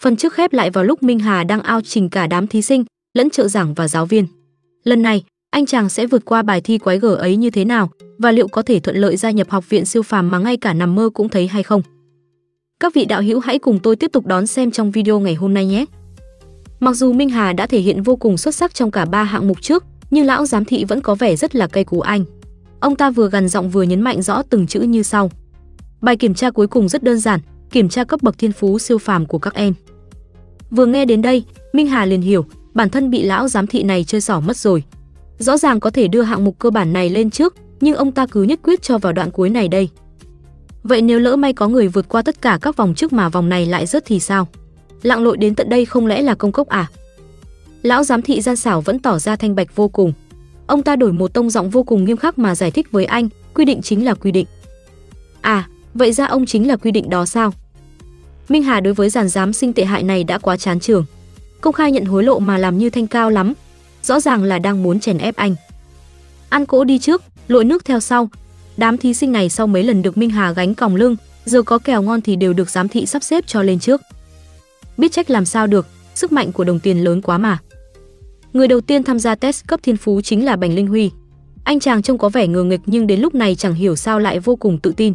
[0.00, 2.84] Phần trước khép lại vào lúc Minh Hà đang ao trình cả đám thí sinh,
[3.14, 4.26] lẫn trợ giảng và giáo viên.
[4.84, 7.90] Lần này, anh chàng sẽ vượt qua bài thi quái gở ấy như thế nào
[8.18, 10.72] và liệu có thể thuận lợi gia nhập học viện siêu phàm mà ngay cả
[10.72, 11.82] nằm mơ cũng thấy hay không?
[12.80, 15.54] Các vị đạo hữu hãy cùng tôi tiếp tục đón xem trong video ngày hôm
[15.54, 15.84] nay nhé.
[16.80, 19.48] Mặc dù Minh Hà đã thể hiện vô cùng xuất sắc trong cả ba hạng
[19.48, 22.24] mục trước, nhưng lão giám thị vẫn có vẻ rất là cây cú anh.
[22.80, 25.30] Ông ta vừa gần giọng vừa nhấn mạnh rõ từng chữ như sau.
[26.00, 27.40] Bài kiểm tra cuối cùng rất đơn giản,
[27.70, 29.74] kiểm tra cấp bậc thiên phú siêu phàm của các em.
[30.70, 32.44] Vừa nghe đến đây, Minh Hà liền hiểu,
[32.74, 34.82] bản thân bị lão giám thị này chơi xỏ mất rồi.
[35.38, 38.26] Rõ ràng có thể đưa hạng mục cơ bản này lên trước, nhưng ông ta
[38.26, 39.88] cứ nhất quyết cho vào đoạn cuối này đây.
[40.82, 43.48] Vậy nếu lỡ may có người vượt qua tất cả các vòng trước mà vòng
[43.48, 44.48] này lại rớt thì sao?
[45.02, 46.86] Lặng lội đến tận đây không lẽ là công cốc à?
[47.82, 50.12] Lão giám thị gian xảo vẫn tỏ ra thanh bạch vô cùng.
[50.66, 53.28] Ông ta đổi một tông giọng vô cùng nghiêm khắc mà giải thích với anh,
[53.54, 54.46] quy định chính là quy định.
[55.40, 57.52] À, vậy ra ông chính là quy định đó sao?
[58.48, 61.04] Minh Hà đối với giàn giám sinh tệ hại này đã quá chán trường.
[61.60, 63.52] Công khai nhận hối lộ mà làm như thanh cao lắm,
[64.02, 65.54] rõ ràng là đang muốn chèn ép anh.
[66.48, 68.30] Ăn cỗ đi trước, lội nước theo sau.
[68.76, 71.78] Đám thí sinh này sau mấy lần được Minh Hà gánh còng lưng, giờ có
[71.78, 74.00] kèo ngon thì đều được giám thị sắp xếp cho lên trước.
[74.96, 77.58] Biết trách làm sao được, sức mạnh của đồng tiền lớn quá mà.
[78.52, 81.10] Người đầu tiên tham gia test cấp thiên phú chính là Bành Linh Huy.
[81.64, 84.40] Anh chàng trông có vẻ ngờ nghịch nhưng đến lúc này chẳng hiểu sao lại
[84.40, 85.14] vô cùng tự tin.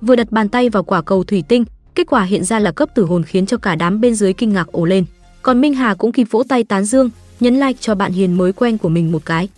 [0.00, 1.64] Vừa đặt bàn tay vào quả cầu thủy tinh,
[1.98, 4.52] kết quả hiện ra là cấp tử hồn khiến cho cả đám bên dưới kinh
[4.52, 5.04] ngạc ồ lên.
[5.42, 8.52] Còn Minh Hà cũng kịp vỗ tay tán dương, nhấn like cho bạn hiền mới
[8.52, 9.48] quen của mình một cái.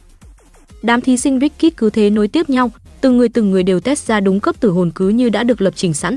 [0.82, 4.06] Đám thí sinh Ricky cứ thế nối tiếp nhau, từng người từng người đều test
[4.06, 6.16] ra đúng cấp tử hồn cứ như đã được lập trình sẵn.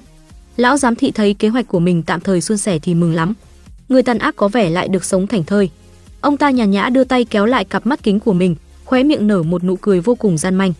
[0.57, 3.33] Lão giám thị thấy kế hoạch của mình tạm thời suôn sẻ thì mừng lắm.
[3.89, 5.69] Người tàn ác có vẻ lại được sống thành thơi.
[6.21, 9.27] Ông ta nhàn nhã đưa tay kéo lại cặp mắt kính của mình, khóe miệng
[9.27, 10.73] nở một nụ cười vô cùng gian manh.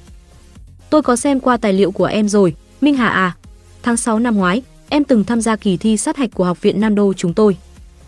[0.90, 3.36] Tôi có xem qua tài liệu của em rồi, Minh Hà à.
[3.84, 6.80] Tháng 6 năm ngoái, em từng tham gia kỳ thi sát hạch của học viện
[6.80, 7.58] Nam Đô chúng tôi.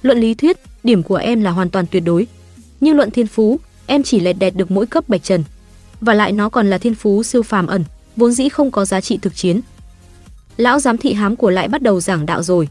[0.01, 2.27] Luận lý thuyết, điểm của em là hoàn toàn tuyệt đối.
[2.81, 5.43] Nhưng luận thiên phú, em chỉ lẹt đẹt được mỗi cấp bạch trần.
[6.01, 7.83] Và lại nó còn là thiên phú siêu phàm ẩn,
[8.15, 9.61] vốn dĩ không có giá trị thực chiến.
[10.57, 12.69] Lão giám thị hám của lại bắt đầu giảng đạo rồi.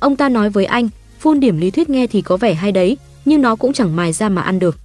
[0.00, 0.88] Ông ta nói với anh,
[1.20, 4.12] phun điểm lý thuyết nghe thì có vẻ hay đấy, nhưng nó cũng chẳng mài
[4.12, 4.78] ra mà ăn được.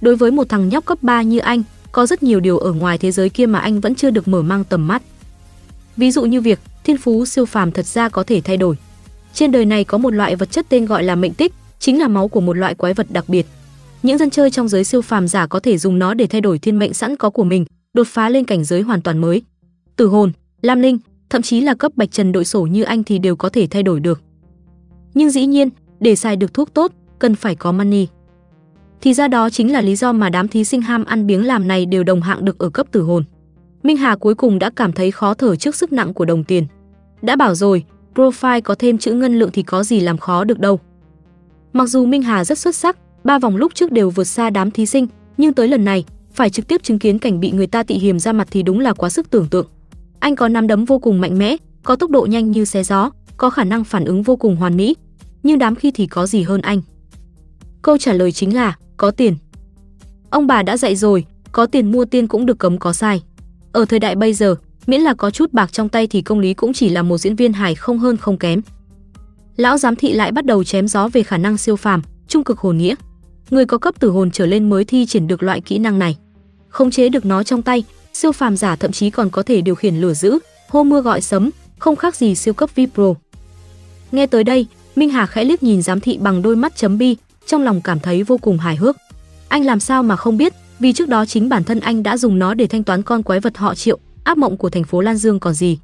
[0.00, 1.62] Đối với một thằng nhóc cấp 3 như anh,
[1.92, 4.42] có rất nhiều điều ở ngoài thế giới kia mà anh vẫn chưa được mở
[4.42, 5.02] mang tầm mắt.
[5.96, 8.76] Ví dụ như việc thiên phú siêu phàm thật ra có thể thay đổi.
[9.34, 12.08] Trên đời này có một loại vật chất tên gọi là mệnh tích, chính là
[12.08, 13.46] máu của một loại quái vật đặc biệt.
[14.02, 16.58] Những dân chơi trong giới siêu phàm giả có thể dùng nó để thay đổi
[16.58, 19.42] thiên mệnh sẵn có của mình, đột phá lên cảnh giới hoàn toàn mới.
[19.96, 20.98] Tử hồn, lam linh,
[21.30, 23.82] thậm chí là cấp bạch trần đội sổ như anh thì đều có thể thay
[23.82, 24.22] đổi được.
[25.14, 25.68] Nhưng dĩ nhiên,
[26.00, 28.06] để xài được thuốc tốt, cần phải có money.
[29.00, 31.68] Thì ra đó chính là lý do mà đám thí sinh ham ăn biếng làm
[31.68, 33.24] này đều đồng hạng được ở cấp tử hồn.
[33.84, 36.66] Minh Hà cuối cùng đã cảm thấy khó thở trước sức nặng của đồng tiền.
[37.22, 37.84] Đã bảo rồi,
[38.14, 40.80] profile có thêm chữ ngân lượng thì có gì làm khó được đâu.
[41.72, 44.70] Mặc dù Minh Hà rất xuất sắc, ba vòng lúc trước đều vượt xa đám
[44.70, 45.06] thí sinh,
[45.36, 48.18] nhưng tới lần này, phải trực tiếp chứng kiến cảnh bị người ta tị hiềm
[48.18, 49.66] ra mặt thì đúng là quá sức tưởng tượng.
[50.18, 53.10] Anh có nắm đấm vô cùng mạnh mẽ, có tốc độ nhanh như xe gió,
[53.36, 54.96] có khả năng phản ứng vô cùng hoàn mỹ,
[55.42, 56.82] nhưng đám khi thì có gì hơn anh.
[57.82, 59.36] Câu trả lời chính là có tiền.
[60.30, 63.22] Ông bà đã dạy rồi, có tiền mua tiên cũng được cấm có sai.
[63.74, 66.54] Ở thời đại bây giờ, miễn là có chút bạc trong tay thì công lý
[66.54, 68.60] cũng chỉ là một diễn viên hài không hơn không kém.
[69.56, 72.58] Lão giám thị lại bắt đầu chém gió về khả năng siêu phàm, trung cực
[72.58, 72.94] hồn nghĩa.
[73.50, 76.16] Người có cấp tử hồn trở lên mới thi triển được loại kỹ năng này.
[76.68, 79.74] Khống chế được nó trong tay, siêu phàm giả thậm chí còn có thể điều
[79.74, 83.14] khiển lửa dữ, hô mưa gọi sấm, không khác gì siêu cấp VIP Pro.
[84.12, 87.16] Nghe tới đây, Minh Hà khẽ liếc nhìn giám thị bằng đôi mắt chấm bi,
[87.46, 88.96] trong lòng cảm thấy vô cùng hài hước.
[89.48, 90.52] Anh làm sao mà không biết,
[90.84, 93.40] vì trước đó chính bản thân anh đã dùng nó để thanh toán con quái
[93.40, 95.78] vật họ Triệu, áp mộng của thành phố Lan Dương còn gì.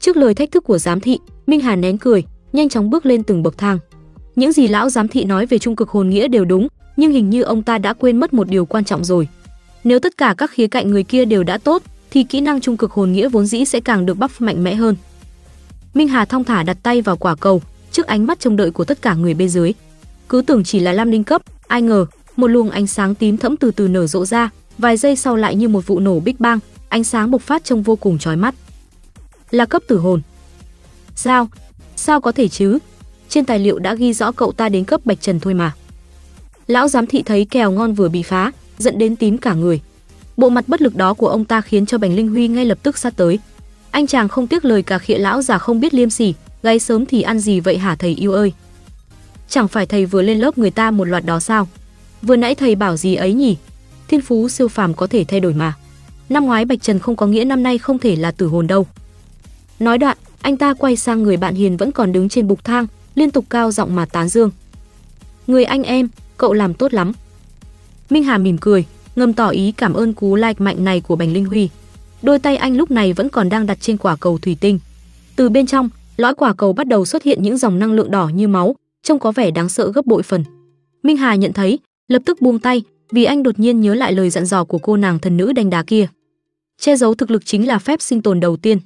[0.00, 3.22] Trước lời thách thức của giám thị, Minh Hà nén cười, nhanh chóng bước lên
[3.22, 3.78] từng bậc thang.
[4.36, 7.30] Những gì lão giám thị nói về trung cực hồn nghĩa đều đúng, nhưng hình
[7.30, 9.28] như ông ta đã quên mất một điều quan trọng rồi.
[9.84, 12.76] Nếu tất cả các khía cạnh người kia đều đã tốt, thì kỹ năng trung
[12.76, 14.96] cực hồn nghĩa vốn dĩ sẽ càng được bắp mạnh mẽ hơn.
[15.94, 17.62] Minh Hà thong thả đặt tay vào quả cầu,
[17.92, 19.72] trước ánh mắt trông đợi của tất cả người bên dưới.
[20.28, 22.06] Cứ tưởng chỉ là lam linh cấp, ai ngờ,
[22.42, 25.54] một luồng ánh sáng tím thẫm từ từ nở rộ ra, vài giây sau lại
[25.54, 26.58] như một vụ nổ big bang,
[26.88, 28.54] ánh sáng bộc phát trông vô cùng chói mắt.
[29.50, 30.22] Là cấp tử hồn.
[31.14, 31.48] Sao?
[31.96, 32.78] Sao có thể chứ?
[33.28, 35.72] Trên tài liệu đã ghi rõ cậu ta đến cấp bạch trần thôi mà.
[36.66, 39.80] Lão giám thị thấy kèo ngon vừa bị phá, giận đến tím cả người.
[40.36, 42.78] Bộ mặt bất lực đó của ông ta khiến cho Bành Linh Huy ngay lập
[42.82, 43.38] tức sát tới.
[43.90, 47.06] Anh chàng không tiếc lời cả khịa lão già không biết liêm sỉ, gáy sớm
[47.06, 48.52] thì ăn gì vậy hả thầy yêu ơi?
[49.48, 51.68] Chẳng phải thầy vừa lên lớp người ta một loạt đó sao?
[52.22, 53.56] Vừa nãy thầy bảo gì ấy nhỉ?
[54.08, 55.74] Thiên phú siêu phàm có thể thay đổi mà.
[56.28, 58.86] Năm ngoái Bạch Trần không có nghĩa năm nay không thể là tử hồn đâu.
[59.80, 62.86] Nói đoạn, anh ta quay sang người bạn Hiền vẫn còn đứng trên bục thang,
[63.14, 64.50] liên tục cao giọng mà tán dương.
[65.46, 67.12] Người anh em, cậu làm tốt lắm.
[68.10, 68.84] Minh Hà mỉm cười,
[69.16, 71.68] ngầm tỏ ý cảm ơn cú like mạnh này của Bành Linh Huy.
[72.22, 74.78] Đôi tay anh lúc này vẫn còn đang đặt trên quả cầu thủy tinh.
[75.36, 78.28] Từ bên trong, lõi quả cầu bắt đầu xuất hiện những dòng năng lượng đỏ
[78.28, 80.44] như máu, trông có vẻ đáng sợ gấp bội phần.
[81.02, 81.78] Minh Hà nhận thấy,
[82.12, 84.96] lập tức buông tay, vì anh đột nhiên nhớ lại lời dặn dò của cô
[84.96, 86.06] nàng thần nữ đánh đá kia.
[86.80, 88.78] Che giấu thực lực chính là phép sinh tồn đầu tiên.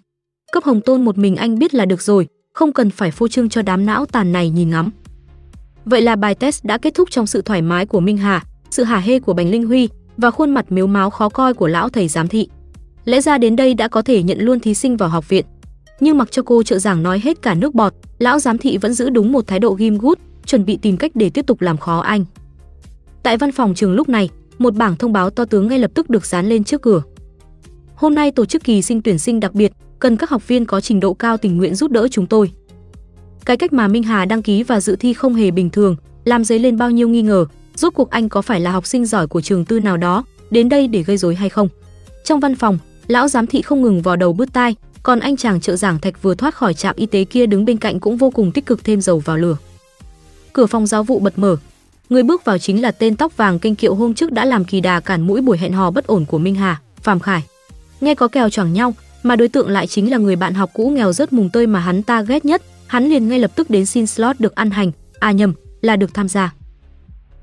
[0.52, 3.49] Cấp hồng tôn một mình anh biết là được rồi, không cần phải phô trương
[3.49, 4.90] cho đám não tàn này nhìn ngắm.
[5.84, 8.84] Vậy là bài test đã kết thúc trong sự thoải mái của Minh Hà, sự
[8.84, 11.88] hả hê của Bành Linh Huy và khuôn mặt miếu máu khó coi của lão
[11.88, 12.49] thầy giám thị.
[13.05, 15.44] Lẽ ra đến đây đã có thể nhận luôn thí sinh vào học viện.
[16.00, 18.94] Nhưng mặc cho cô trợ giảng nói hết cả nước bọt, lão giám thị vẫn
[18.94, 21.76] giữ đúng một thái độ ghim gút, chuẩn bị tìm cách để tiếp tục làm
[21.76, 22.25] khó anh.
[23.26, 24.28] Tại văn phòng trường lúc này,
[24.58, 27.02] một bảng thông báo to tướng ngay lập tức được dán lên trước cửa.
[27.94, 30.81] Hôm nay tổ chức kỳ sinh tuyển sinh đặc biệt, cần các học viên có
[30.81, 32.50] trình độ cao tình nguyện giúp đỡ chúng tôi.
[33.44, 36.44] Cái cách mà Minh Hà đăng ký và dự thi không hề bình thường, làm
[36.44, 39.26] dấy lên bao nhiêu nghi ngờ, rốt cuộc anh có phải là học sinh giỏi
[39.26, 41.69] của trường tư nào đó, đến đây để gây rối hay không.
[42.25, 45.61] Trong văn phòng, lão giám thị không ngừng vò đầu bứt tai, còn anh chàng
[45.61, 48.31] trợ giảng Thạch vừa thoát khỏi trạm y tế kia đứng bên cạnh cũng vô
[48.31, 49.56] cùng tích cực thêm dầu vào lửa.
[50.52, 51.56] Cửa phòng giáo vụ bật mở,
[52.08, 54.81] người bước vào chính là tên tóc vàng kênh kiệu hôm trước đã làm kỳ
[54.81, 57.43] đà cản mũi buổi hẹn hò bất ổn của Minh Hà, Phạm Khải.
[58.00, 60.88] Nghe có kèo choảng nhau, mà đối tượng lại chính là người bạn học cũ
[60.88, 63.87] nghèo rớt mùng tơi mà hắn ta ghét nhất, hắn liền ngay lập tức đến
[63.87, 66.55] xin slot được ăn hành, à nhầm, là được tham gia.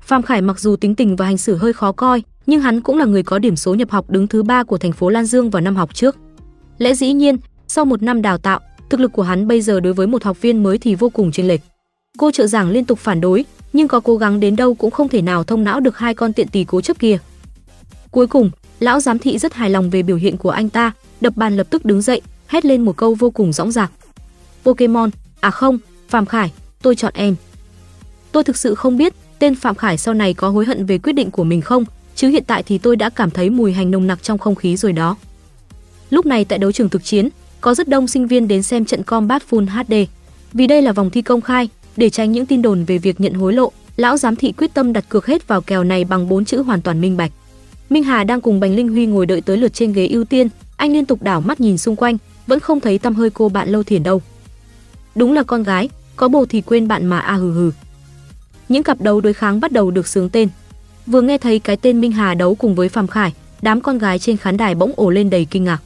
[0.00, 2.98] Phạm Khải mặc dù tính tình và hành xử hơi khó coi, nhưng hắn cũng
[2.98, 5.50] là người có điểm số nhập học đứng thứ ba của thành phố Lan Dương
[5.50, 6.16] vào năm học trước.
[6.78, 7.36] Lẽ dĩ nhiên,
[7.68, 10.40] sau một năm đào tạo, thực lực của hắn bây giờ đối với một học
[10.40, 11.60] viên mới thì vô cùng chênh lệch.
[12.18, 15.08] Cô trợ giảng liên tục phản đối, nhưng có cố gắng đến đâu cũng không
[15.08, 17.18] thể nào thông não được hai con tiện tỳ cố chấp kia.
[18.10, 18.50] Cuối cùng,
[18.80, 21.66] lão giám thị rất hài lòng về biểu hiện của anh ta, đập bàn lập
[21.70, 23.88] tức đứng dậy, hét lên một câu vô cùng rõ ràng.
[24.64, 25.10] Pokemon,
[25.40, 25.78] à không,
[26.08, 27.36] Phạm Khải, tôi chọn em.
[28.32, 31.12] Tôi thực sự không biết tên Phạm Khải sau này có hối hận về quyết
[31.12, 31.84] định của mình không,
[32.14, 34.76] chứ hiện tại thì tôi đã cảm thấy mùi hành nồng nặc trong không khí
[34.76, 35.16] rồi đó.
[36.10, 37.28] Lúc này tại đấu trường thực chiến,
[37.60, 39.94] có rất đông sinh viên đến xem trận combat full HD.
[40.52, 43.34] Vì đây là vòng thi công khai, để tránh những tin đồn về việc nhận
[43.34, 46.44] hối lộ, lão giám thị quyết tâm đặt cược hết vào kèo này bằng bốn
[46.44, 47.32] chữ hoàn toàn minh bạch.
[47.90, 50.48] Minh Hà đang cùng Bành Linh Huy ngồi đợi tới lượt trên ghế ưu tiên,
[50.76, 53.68] anh liên tục đảo mắt nhìn xung quanh, vẫn không thấy tăm hơi cô bạn
[53.68, 54.22] Lâu Thiền đâu.
[55.14, 57.70] Đúng là con gái, có bồ thì quên bạn mà a à hừ hừ.
[58.68, 60.48] Những cặp đấu đối kháng bắt đầu được sướng tên.
[61.06, 63.32] Vừa nghe thấy cái tên Minh Hà đấu cùng với Phạm Khải,
[63.62, 65.78] đám con gái trên khán đài bỗng ồ lên đầy kinh ngạc.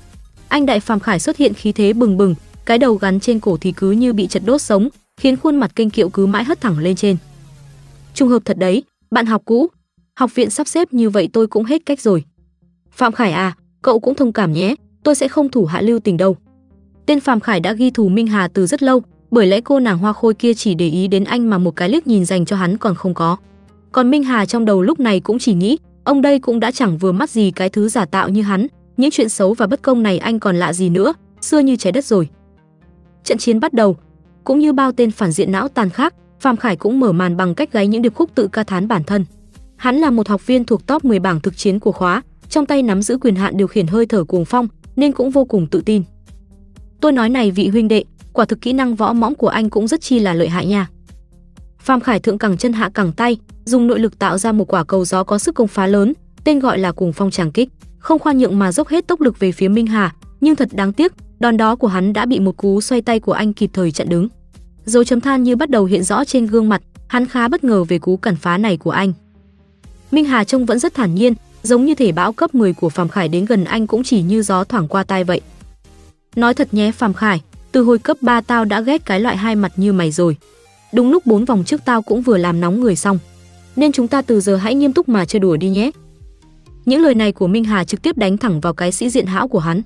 [0.49, 2.35] Anh đại Phạm Khải xuất hiện khí thế bừng bừng,
[2.65, 4.89] cái đầu gắn trên cổ thì cứ như bị chật đốt sống,
[5.19, 7.17] khiến khuôn mặt kinh kiệu cứ mãi hất thẳng lên trên.
[8.15, 9.67] Trùng hợp thật đấy, bạn học cũ,
[10.15, 12.25] học viện sắp xếp như vậy tôi cũng hết cách rồi.
[12.91, 14.75] Phạm Khải à, cậu cũng thông cảm nhé,
[15.05, 16.37] tôi sẽ không thủ hạ lưu tình đâu.
[17.07, 19.99] Tên Phạm Khải đã ghi thù Minh Hà từ rất lâu, bởi lẽ cô nàng
[19.99, 22.57] hoa khôi kia chỉ để ý đến anh mà một cái liếc nhìn dành cho
[22.57, 23.37] hắn còn không có.
[23.93, 26.99] Còn Minh Hà trong đầu lúc này cũng chỉ nghĩ, ông đây cũng đã chẳng
[26.99, 28.67] vừa mắt gì cái thứ giả tạo như hắn,
[28.97, 31.93] những chuyện xấu và bất công này anh còn lạ gì nữa, xưa như trái
[31.93, 32.29] đất rồi.
[33.25, 33.97] Trận chiến bắt đầu,
[34.49, 37.55] cũng như bao tên phản diện não tàn khác, Phạm Khải cũng mở màn bằng
[37.55, 39.25] cách gáy những điệp khúc tự ca thán bản thân.
[39.77, 42.83] Hắn là một học viên thuộc top 10 bảng thực chiến của khóa, trong tay
[42.83, 45.83] nắm giữ quyền hạn điều khiển hơi thở cuồng phong, nên cũng vô cùng tự
[45.87, 46.03] tin.
[47.01, 49.89] Tôi nói này vị huynh đệ, quả thực kỹ năng võ mõm của anh cũng
[49.89, 50.89] rất chi là lợi hại nha.
[51.79, 54.85] Phạm Khải thượng cẳng chân hạ cẳng tay, dùng nội lực tạo ra một quả
[54.85, 56.13] cầu gió có sức công phá lớn,
[56.45, 57.69] tên gọi là cuồng phong tràng kích,
[57.99, 60.93] không khoan nhượng mà dốc hết tốc lực về phía Minh Hà, nhưng thật đáng
[60.93, 63.93] tiếc, đòn đó của hắn đã bị một cú xoay tay của anh kịp thời
[63.93, 64.29] chặn đứng.
[64.89, 67.85] Dấu chấm than như bắt đầu hiện rõ trên gương mặt, hắn khá bất ngờ
[67.85, 69.13] về cú cản phá này của anh.
[70.11, 73.09] Minh Hà trông vẫn rất thản nhiên, giống như thể bão cấp 10 của Phạm
[73.09, 75.41] Khải đến gần anh cũng chỉ như gió thoảng qua tai vậy.
[76.37, 77.41] Nói thật nhé Phạm Khải,
[77.73, 80.37] từ hồi cấp 3 tao đã ghét cái loại hai mặt như mày rồi.
[80.93, 83.19] Đúng lúc bốn vòng trước tao cũng vừa làm nóng người xong.
[83.77, 85.91] Nên chúng ta từ giờ hãy nghiêm túc mà chơi đùa đi nhé.
[86.85, 89.49] Những lời này của Minh Hà trực tiếp đánh thẳng vào cái sĩ diện hão
[89.49, 89.83] của hắn.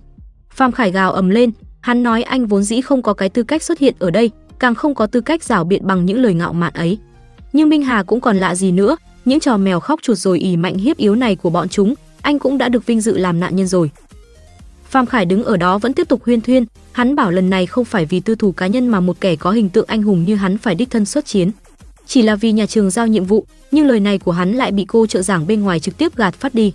[0.51, 3.63] Phạm Khải gào ầm lên, hắn nói anh vốn dĩ không có cái tư cách
[3.63, 4.31] xuất hiện ở đây,
[4.63, 6.99] càng không có tư cách rảo biện bằng những lời ngạo mạn ấy.
[7.53, 10.57] Nhưng Minh Hà cũng còn lạ gì nữa, những trò mèo khóc chuột rồi ỉ
[10.57, 13.57] mạnh hiếp yếu này của bọn chúng, anh cũng đã được vinh dự làm nạn
[13.57, 13.91] nhân rồi.
[14.89, 17.85] Phạm Khải đứng ở đó vẫn tiếp tục huyên thuyên, hắn bảo lần này không
[17.85, 20.35] phải vì tư thù cá nhân mà một kẻ có hình tượng anh hùng như
[20.35, 21.51] hắn phải đích thân xuất chiến.
[22.07, 24.85] Chỉ là vì nhà trường giao nhiệm vụ, nhưng lời này của hắn lại bị
[24.89, 26.73] cô trợ giảng bên ngoài trực tiếp gạt phát đi.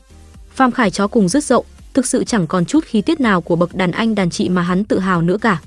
[0.53, 3.56] Phạm Khải chó cùng rứt rộng, thực sự chẳng còn chút khí tiết nào của
[3.56, 5.62] bậc đàn anh đàn chị mà hắn tự hào nữa cả.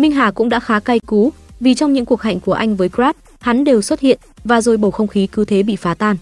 [0.00, 2.88] Minh Hà cũng đã khá cay cú, vì trong những cuộc hẹn của anh với
[2.92, 6.16] Grab, hắn đều xuất hiện và rồi bầu không khí cứ thế bị phá tan.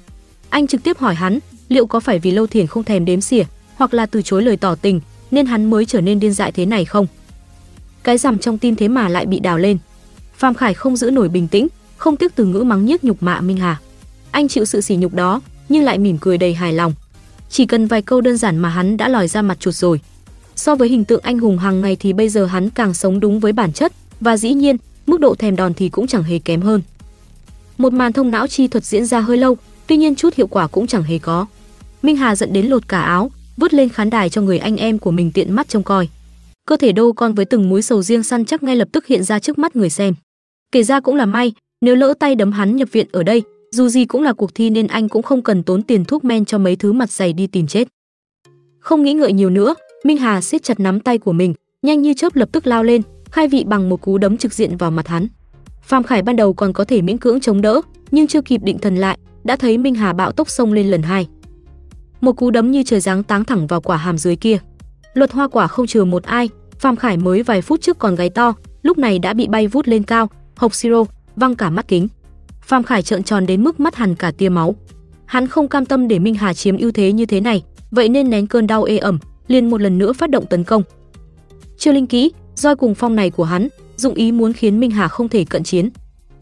[0.51, 3.45] Anh trực tiếp hỏi hắn, liệu có phải vì Lâu Thiền không thèm đếm xỉa,
[3.77, 6.67] hoặc là từ chối lời tỏ tình, nên hắn mới trở nên điên dại thế
[6.67, 7.07] này không?
[8.03, 9.79] Cái rằm trong tim thế mà lại bị đào lên.
[10.37, 13.41] Phạm Khải không giữ nổi bình tĩnh, không tiếc từ ngữ mắng nhiếc nhục mạ
[13.41, 13.81] Minh Hà.
[14.31, 16.95] Anh chịu sự sỉ nhục đó, nhưng lại mỉm cười đầy hài lòng.
[17.51, 20.01] Chỉ cần vài câu đơn giản mà hắn đã lòi ra mặt chuột rồi.
[20.59, 23.41] So với hình tượng anh hùng hàng ngày thì bây giờ hắn càng sống đúng
[23.41, 26.61] với bản chất, và dĩ nhiên, mức độ thèm đòn thì cũng chẳng hề kém
[26.61, 26.83] hơn.
[27.79, 30.67] Một màn thông não chi thuật diễn ra hơi lâu, tuy nhiên chút hiệu quả
[30.67, 31.47] cũng chẳng hề có.
[32.03, 34.99] Minh Hà giận đến lột cả áo, vứt lên khán đài cho người anh em
[34.99, 36.09] của mình tiện mắt trông coi.
[36.67, 39.25] Cơ thể đô con với từng múi sầu riêng săn chắc ngay lập tức hiện
[39.25, 40.15] ra trước mắt người xem.
[40.73, 43.89] Kể ra cũng là may, nếu lỡ tay đấm hắn nhập viện ở đây, dù
[43.89, 46.59] gì cũng là cuộc thi nên anh cũng không cần tốn tiền thuốc men cho
[46.59, 47.89] mấy thứ mặt dày đi tìm chết.
[48.81, 49.75] Không nghĩ ngợi nhiều nữa,
[50.05, 53.03] Minh Hà siết chặt nắm tay của mình, nhanh như chớp lập tức lao lên,
[53.31, 55.27] khai vị bằng một cú đấm trực diện vào mặt hắn.
[55.83, 58.79] Phạm Khải ban đầu còn có thể miễn cưỡng chống đỡ, nhưng chưa kịp định
[58.79, 61.29] thần lại, đã thấy Minh Hà bạo tốc xông lên lần hai.
[62.21, 64.59] Một cú đấm như trời giáng táng thẳng vào quả hàm dưới kia.
[65.15, 68.31] Luật hoa quả không chừa một ai, Phạm Khải mới vài phút trước còn gáy
[68.31, 71.05] to, lúc này đã bị bay vút lên cao, hộc siro,
[71.37, 72.09] văng cả mắt kính.
[72.63, 74.75] Phạm Khải trợn tròn đến mức mắt hằn cả tia máu.
[75.27, 78.31] Hắn không cam tâm để Minh Hà chiếm ưu thế như thế này, vậy nên
[78.31, 80.83] nén cơn đau ê ẩm, liền một lần nữa phát động tấn công.
[81.79, 85.09] Chưa linh kỹ, roi cùng phong này của hắn, dụng ý muốn khiến Minh Hà
[85.09, 85.89] không thể cận chiến.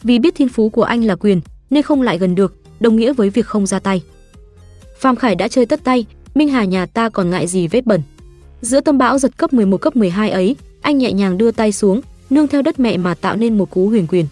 [0.03, 3.13] Vì biết thiên phú của anh là quyền, nên không lại gần được, đồng nghĩa
[3.13, 4.03] với việc không ra tay.
[4.99, 8.03] Phạm Khải đã chơi tất tay, Minh Hà nhà ta còn ngại gì vết bẩn.
[8.61, 12.01] Giữa tâm bão giật cấp 11 cấp 12 ấy, anh nhẹ nhàng đưa tay xuống,
[12.31, 14.27] nương theo đất mẹ mà tạo nên một cú huyền quyền.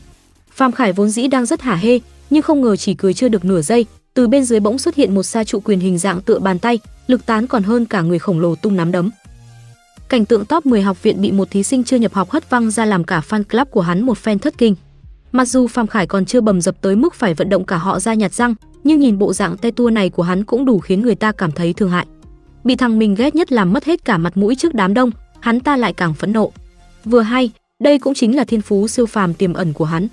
[0.50, 2.00] Phạm Khải vốn dĩ đang rất hả hê,
[2.30, 5.14] nhưng không ngờ chỉ cười chưa được nửa giây, từ bên dưới bỗng xuất hiện
[5.14, 8.18] một sa trụ quyền hình dạng tựa bàn tay, lực tán còn hơn cả người
[8.18, 9.10] khổng lồ tung nắm đấm.
[10.08, 12.70] Cảnh tượng top 10 học viện bị một thí sinh chưa nhập học hất văng
[12.70, 14.74] ra làm cả fan club của hắn một phen thất kinh.
[15.32, 18.00] Mặc dù Phạm Khải còn chưa bầm dập tới mức phải vận động cả họ
[18.00, 18.54] ra nhặt răng,
[18.84, 21.52] nhưng nhìn bộ dạng te tua này của hắn cũng đủ khiến người ta cảm
[21.52, 22.06] thấy thương hại.
[22.64, 25.60] Bị thằng mình ghét nhất làm mất hết cả mặt mũi trước đám đông, hắn
[25.60, 26.52] ta lại càng phẫn nộ.
[27.04, 27.50] Vừa hay,
[27.82, 30.08] đây cũng chính là thiên phú siêu phàm tiềm ẩn của hắn.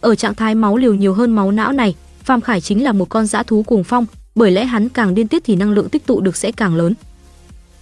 [0.00, 3.08] Ở trạng thái máu liều nhiều hơn máu não này, Phạm Khải chính là một
[3.08, 6.06] con dã thú cuồng phong, bởi lẽ hắn càng điên tiết thì năng lượng tích
[6.06, 6.94] tụ được sẽ càng lớn.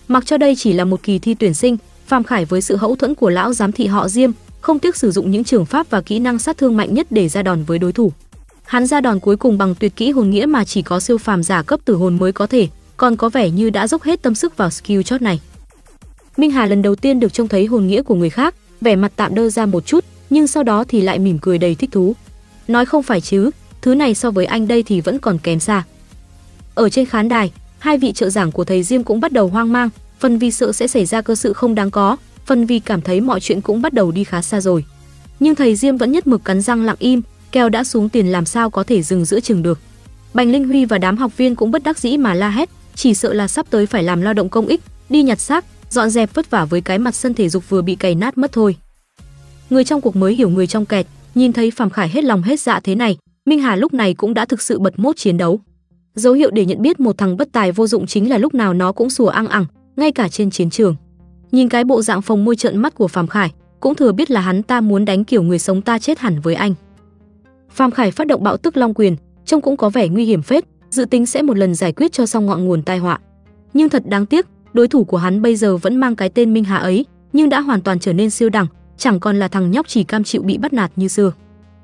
[0.09, 2.97] Mặc cho đây chỉ là một kỳ thi tuyển sinh, Phạm Khải với sự hậu
[2.97, 4.31] thuẫn của lão giám thị họ Diêm,
[4.61, 7.29] không tiếc sử dụng những trường pháp và kỹ năng sát thương mạnh nhất để
[7.29, 8.13] ra đòn với đối thủ.
[8.65, 11.43] Hắn ra đòn cuối cùng bằng tuyệt kỹ hồn nghĩa mà chỉ có siêu phàm
[11.43, 14.35] giả cấp tử hồn mới có thể, còn có vẻ như đã dốc hết tâm
[14.35, 15.41] sức vào skill chót này.
[16.37, 19.13] Minh Hà lần đầu tiên được trông thấy hồn nghĩa của người khác, vẻ mặt
[19.17, 22.15] tạm đơ ra một chút, nhưng sau đó thì lại mỉm cười đầy thích thú.
[22.69, 23.51] Nói không phải chứ,
[23.83, 25.83] thứ này so với anh đây thì vẫn còn kém xa.
[26.75, 29.73] Ở trên khán đài, hai vị trợ giảng của thầy Diêm cũng bắt đầu hoang
[29.73, 33.01] mang, phần vì sợ sẽ xảy ra cơ sự không đáng có, phần vì cảm
[33.01, 34.85] thấy mọi chuyện cũng bắt đầu đi khá xa rồi.
[35.41, 37.23] Nhưng thầy Diêm vẫn nhất mực cắn răng lặng im,
[37.53, 39.79] kèo đã xuống tiền làm sao có thể dừng giữa chừng được.
[40.35, 43.15] Bành Linh Huy và đám học viên cũng bất đắc dĩ mà la hét, chỉ
[43.15, 46.35] sợ là sắp tới phải làm lao động công ích, đi nhặt xác, dọn dẹp
[46.35, 48.77] vất vả với cái mặt sân thể dục vừa bị cày nát mất thôi.
[49.71, 52.61] Người trong cuộc mới hiểu người trong kẹt, nhìn thấy Phạm Khải hết lòng hết
[52.61, 55.61] dạ thế này, Minh Hà lúc này cũng đã thực sự bật mốt chiến đấu.
[56.15, 58.75] Dấu hiệu để nhận biết một thằng bất tài vô dụng chính là lúc nào
[58.75, 60.97] nó cũng sủa ăn ẳng, ngay cả trên chiến trường.
[61.53, 64.41] Nhìn cái bộ dạng phồng môi trợn mắt của Phạm Khải, cũng thừa biết là
[64.41, 66.75] hắn ta muốn đánh kiểu người sống ta chết hẳn với anh.
[67.71, 70.65] Phạm Khải phát động bạo tức long quyền, trông cũng có vẻ nguy hiểm phết,
[70.91, 73.19] dự tính sẽ một lần giải quyết cho xong ngọn nguồn tai họa.
[73.75, 76.65] Nhưng thật đáng tiếc, đối thủ của hắn bây giờ vẫn mang cái tên Minh
[76.65, 79.89] Hà ấy, nhưng đã hoàn toàn trở nên siêu đẳng, chẳng còn là thằng nhóc
[79.89, 81.33] chỉ cam chịu bị bắt nạt như xưa.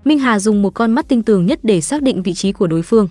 [0.08, 2.66] Minh Hà dùng một con mắt tinh tường nhất để xác định vị trí của
[2.66, 3.08] đối phương.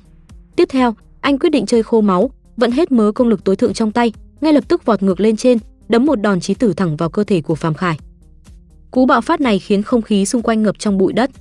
[0.55, 3.73] Tiếp theo, anh quyết định chơi khô máu, vận hết mớ công lực tối thượng
[3.73, 5.57] trong tay, ngay lập tức vọt ngược lên trên,
[5.89, 7.99] đấm một đòn chí tử thẳng vào cơ thể của Phạm Khải.
[8.91, 11.31] Cú bạo phát này khiến không khí xung quanh ngập trong bụi đất.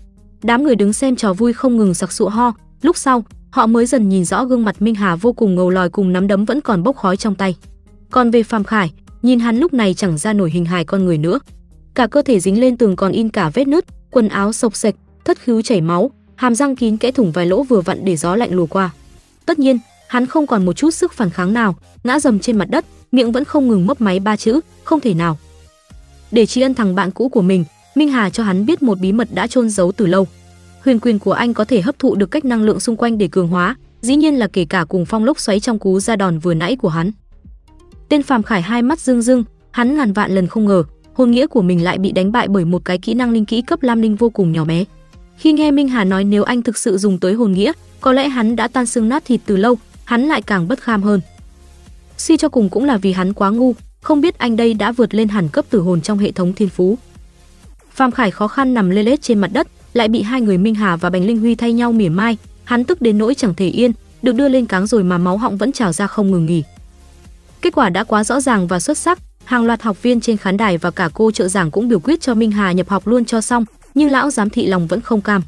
[0.42, 3.86] Đám người đứng xem trò vui không ngừng sặc sụa ho, lúc sau, họ mới
[3.86, 6.60] dần nhìn rõ gương mặt Minh Hà vô cùng ngầu lòi cùng nắm đấm vẫn
[6.60, 7.56] còn bốc khói trong tay.
[8.10, 11.18] Còn về Phạm Khải, nhìn hắn lúc này chẳng ra nổi hình hài con người
[11.18, 11.38] nữa.
[11.94, 14.94] Cả cơ thể dính lên tường còn in cả vết nứt, quần áo sộc sạch,
[15.26, 18.36] thất khứu chảy máu, hàm răng kín kẽ thủng vài lỗ vừa vặn để gió
[18.36, 18.90] lạnh lùa qua.
[19.46, 19.78] Tất nhiên,
[20.08, 23.32] hắn không còn một chút sức phản kháng nào, ngã dầm trên mặt đất, miệng
[23.32, 25.38] vẫn không ngừng mấp máy ba chữ, không thể nào.
[26.30, 27.64] Để tri ân thằng bạn cũ của mình,
[27.94, 30.26] Minh Hà cho hắn biết một bí mật đã chôn giấu từ lâu.
[30.84, 33.28] Huyền quyền của anh có thể hấp thụ được cách năng lượng xung quanh để
[33.28, 36.38] cường hóa, dĩ nhiên là kể cả cùng phong lốc xoáy trong cú ra đòn
[36.38, 37.10] vừa nãy của hắn.
[38.08, 41.46] Tên Phạm Khải hai mắt rưng rưng, hắn ngàn vạn lần không ngờ, hồn nghĩa
[41.46, 44.02] của mình lại bị đánh bại bởi một cái kỹ năng linh kỹ cấp lam
[44.02, 44.84] linh vô cùng nhỏ bé.
[45.38, 48.28] Khi nghe Minh Hà nói nếu anh thực sự dùng tới hồn nghĩa, có lẽ
[48.28, 51.20] hắn đã tan xương nát thịt từ lâu, hắn lại càng bất kham hơn.
[52.18, 55.14] Suy cho cùng cũng là vì hắn quá ngu, không biết anh đây đã vượt
[55.14, 56.98] lên hẳn cấp tử hồn trong hệ thống thiên phú.
[57.90, 60.74] Phạm Khải khó khăn nằm lê lết trên mặt đất, lại bị hai người Minh
[60.74, 63.68] Hà và Bành Linh Huy thay nhau mỉa mai, hắn tức đến nỗi chẳng thể
[63.68, 66.62] yên, được đưa lên cáng rồi mà máu họng vẫn trào ra không ngừng nghỉ.
[67.62, 70.56] Kết quả đã quá rõ ràng và xuất sắc, hàng loạt học viên trên khán
[70.56, 73.24] đài và cả cô trợ giảng cũng biểu quyết cho Minh Hà nhập học luôn
[73.24, 73.64] cho xong,
[73.96, 75.42] nhưng lão giám thị lòng vẫn không cam.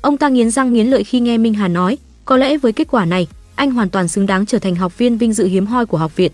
[0.00, 2.88] Ông ta nghiến răng nghiến lợi khi nghe Minh Hà nói, có lẽ với kết
[2.90, 5.86] quả này, anh hoàn toàn xứng đáng trở thành học viên vinh dự hiếm hoi
[5.86, 6.32] của học viện.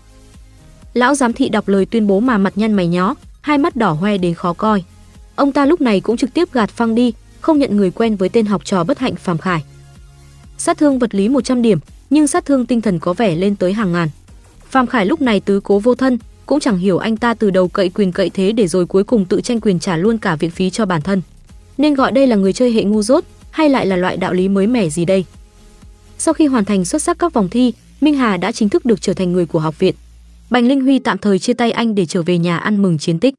[0.93, 3.91] Lão giám thị đọc lời tuyên bố mà mặt nhăn mày nhó, hai mắt đỏ
[3.91, 4.83] hoe đến khó coi.
[5.35, 8.29] Ông ta lúc này cũng trực tiếp gạt phăng đi, không nhận người quen với
[8.29, 9.63] tên học trò bất hạnh Phạm Khải.
[10.57, 13.73] Sát thương vật lý 100 điểm, nhưng sát thương tinh thần có vẻ lên tới
[13.73, 14.09] hàng ngàn.
[14.69, 17.67] Phạm Khải lúc này tứ cố vô thân, cũng chẳng hiểu anh ta từ đầu
[17.67, 20.51] cậy quyền cậy thế để rồi cuối cùng tự tranh quyền trả luôn cả viện
[20.51, 21.21] phí cho bản thân.
[21.77, 24.47] Nên gọi đây là người chơi hệ ngu dốt hay lại là loại đạo lý
[24.47, 25.25] mới mẻ gì đây?
[26.17, 29.01] Sau khi hoàn thành xuất sắc các vòng thi, Minh Hà đã chính thức được
[29.01, 29.95] trở thành người của học viện.
[30.49, 33.19] Bành Linh Huy tạm thời chia tay anh để trở về nhà ăn mừng chiến
[33.19, 33.35] tích.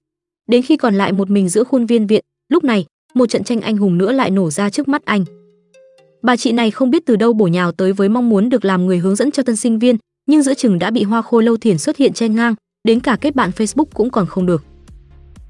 [0.46, 3.60] Đến khi còn lại một mình giữa khuôn viên viện, lúc này, một trận tranh
[3.60, 5.24] anh hùng nữa lại nổ ra trước mắt anh.
[6.22, 8.86] Bà chị này không biết từ đâu bổ nhào tới với mong muốn được làm
[8.86, 11.56] người hướng dẫn cho tân sinh viên, nhưng giữa chừng đã bị Hoa Khôi Lâu
[11.56, 12.54] Thiền xuất hiện chen ngang,
[12.84, 14.64] đến cả kết bạn Facebook cũng còn không được.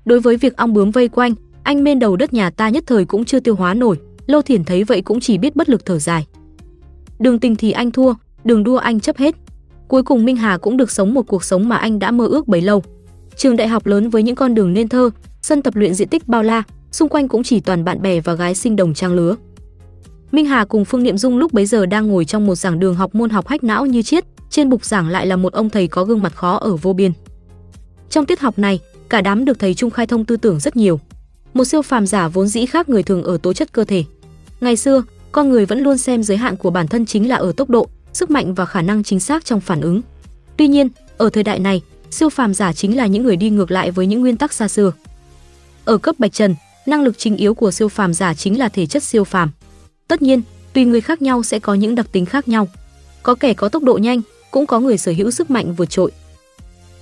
[0.04, 1.34] Đối với việc ong bướm vây quanh,
[1.68, 4.64] anh men đầu đất nhà ta nhất thời cũng chưa tiêu hóa nổi, Lô Thiền
[4.64, 6.26] thấy vậy cũng chỉ biết bất lực thở dài.
[7.18, 9.34] Đường tình thì anh thua, đường đua anh chấp hết.
[9.88, 12.48] Cuối cùng Minh Hà cũng được sống một cuộc sống mà anh đã mơ ước
[12.48, 12.82] bấy lâu.
[13.36, 15.10] Trường đại học lớn với những con đường nên thơ,
[15.42, 18.34] sân tập luyện diện tích bao la, xung quanh cũng chỉ toàn bạn bè và
[18.34, 19.36] gái sinh đồng trang lứa.
[20.32, 22.94] Minh Hà cùng Phương Niệm Dung lúc bấy giờ đang ngồi trong một giảng đường
[22.94, 25.88] học môn học hách não như chiết, trên bục giảng lại là một ông thầy
[25.88, 27.12] có gương mặt khó ở vô biên.
[28.10, 31.00] Trong tiết học này, cả đám được thầy Trung khai thông tư tưởng rất nhiều.
[31.54, 34.04] Một siêu phàm giả vốn dĩ khác người thường ở tố chất cơ thể.
[34.60, 35.02] Ngày xưa,
[35.32, 37.88] con người vẫn luôn xem giới hạn của bản thân chính là ở tốc độ,
[38.12, 40.00] sức mạnh và khả năng chính xác trong phản ứng.
[40.56, 43.70] Tuy nhiên, ở thời đại này, siêu phàm giả chính là những người đi ngược
[43.70, 44.92] lại với những nguyên tắc xa xưa.
[45.84, 46.54] Ở cấp Bạch Trần,
[46.86, 49.50] năng lực chính yếu của siêu phàm giả chính là thể chất siêu phàm.
[50.08, 52.68] Tất nhiên, tùy người khác nhau sẽ có những đặc tính khác nhau.
[53.22, 56.12] Có kẻ có tốc độ nhanh, cũng có người sở hữu sức mạnh vượt trội.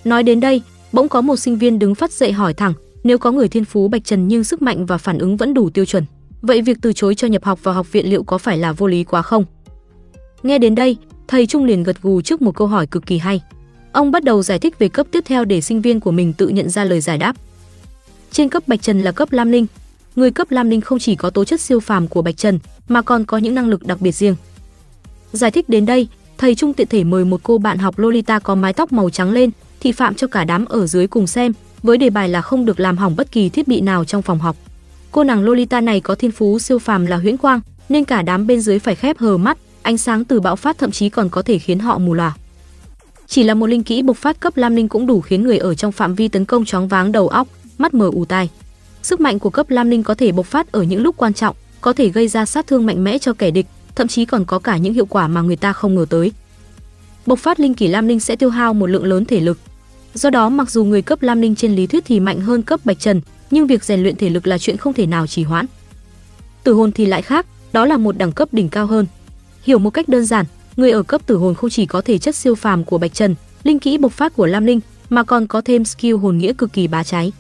[0.05, 0.63] Nói đến đây,
[0.93, 2.73] bỗng có một sinh viên đứng phát dậy hỏi thẳng,
[3.07, 5.71] nếu có người thiên phú Bạch Trần nhưng sức mạnh và phản ứng vẫn đủ
[5.71, 6.05] tiêu chuẩn,
[6.43, 8.87] vậy việc từ chối cho nhập học vào học viện liệu có phải là vô
[8.87, 9.45] lý quá không?
[10.43, 10.97] Nghe đến đây,
[11.29, 13.41] thầy Trung liền gật gù trước một câu hỏi cực kỳ hay.
[13.93, 16.49] Ông bắt đầu giải thích về cấp tiếp theo để sinh viên của mình tự
[16.49, 17.37] nhận ra lời giải đáp.
[18.33, 19.67] Trên cấp Bạch Trần là cấp Lam Linh.
[20.17, 23.03] Người cấp Lam Linh không chỉ có tố chất siêu phàm của Bạch Trần, mà
[23.03, 24.37] còn có những năng lực đặc biệt riêng.
[25.33, 28.55] Giải thích đến đây, thầy Trung tiện thể mời một cô bạn học Lolita có
[28.55, 31.53] mái tóc màu trắng lên, thị phạm cho cả đám ở dưới cùng xem,
[31.87, 34.39] với đề bài là không được làm hỏng bất kỳ thiết bị nào trong phòng
[34.39, 34.57] học.
[35.13, 38.47] Cô nàng Lolita này có thiên phú siêu phàm là huyễn quang, nên cả đám
[38.47, 41.43] bên dưới phải khép hờ mắt, ánh sáng từ bão phát thậm chí còn có
[41.43, 42.35] thể khiến họ mù lòa.
[43.27, 45.75] Chỉ là một linh kỹ bộc phát cấp lam linh cũng đủ khiến người ở
[45.75, 48.51] trong phạm vi tấn công choáng váng đầu óc, mắt mờ ù tai.
[49.03, 51.57] Sức mạnh của cấp lam linh có thể bộc phát ở những lúc quan trọng,
[51.81, 54.59] có thể gây ra sát thương mạnh mẽ cho kẻ địch, thậm chí còn có
[54.59, 56.33] cả những hiệu quả mà người ta không ngờ tới.
[57.27, 59.59] Bộc phát linh kỷ lam linh sẽ tiêu hao một lượng lớn thể lực.
[60.17, 62.81] Do đó mặc dù người cấp lam linh trên lý thuyết thì mạnh hơn cấp
[62.85, 65.67] bạch trần, nhưng việc rèn luyện thể lực là chuyện không thể nào trì hoãn.
[66.65, 69.07] Tử hồn thì lại khác, đó là một đẳng cấp đỉnh cao hơn.
[69.63, 72.35] Hiểu một cách đơn giản, người ở cấp tử hồn không chỉ có thể chất
[72.35, 75.61] siêu phàm của Bạch Trần, linh kỹ bộc phát của Lam Linh, mà còn có
[75.61, 77.33] thêm skill hồn nghĩa cực kỳ bá cháy.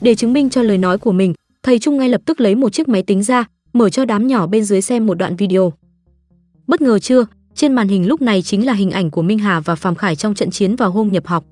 [0.00, 2.72] Để chứng minh cho lời nói của mình, thầy Trung ngay lập tức lấy một
[2.72, 5.72] chiếc máy tính ra, mở cho đám nhỏ bên dưới xem một đoạn video.
[6.66, 9.60] Bất ngờ chưa, trên màn hình lúc này chính là hình ảnh của Minh Hà
[9.60, 11.44] và Phạm Khải trong trận chiến vào hôm nhập học.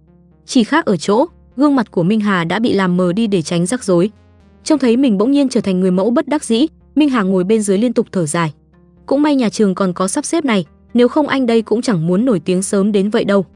[0.48, 3.42] Chỉ khác ở chỗ, gương mặt của Minh Hà đã bị làm mờ đi để
[3.42, 4.10] tránh rắc rối.
[4.64, 7.44] Trông thấy mình bỗng nhiên trở thành người mẫu bất đắc dĩ, Minh Hà ngồi
[7.44, 8.52] bên dưới liên tục thở dài.
[9.06, 12.06] Cũng may nhà trường còn có sắp xếp này, nếu không anh đây cũng chẳng
[12.06, 13.46] muốn nổi tiếng sớm đến vậy đâu.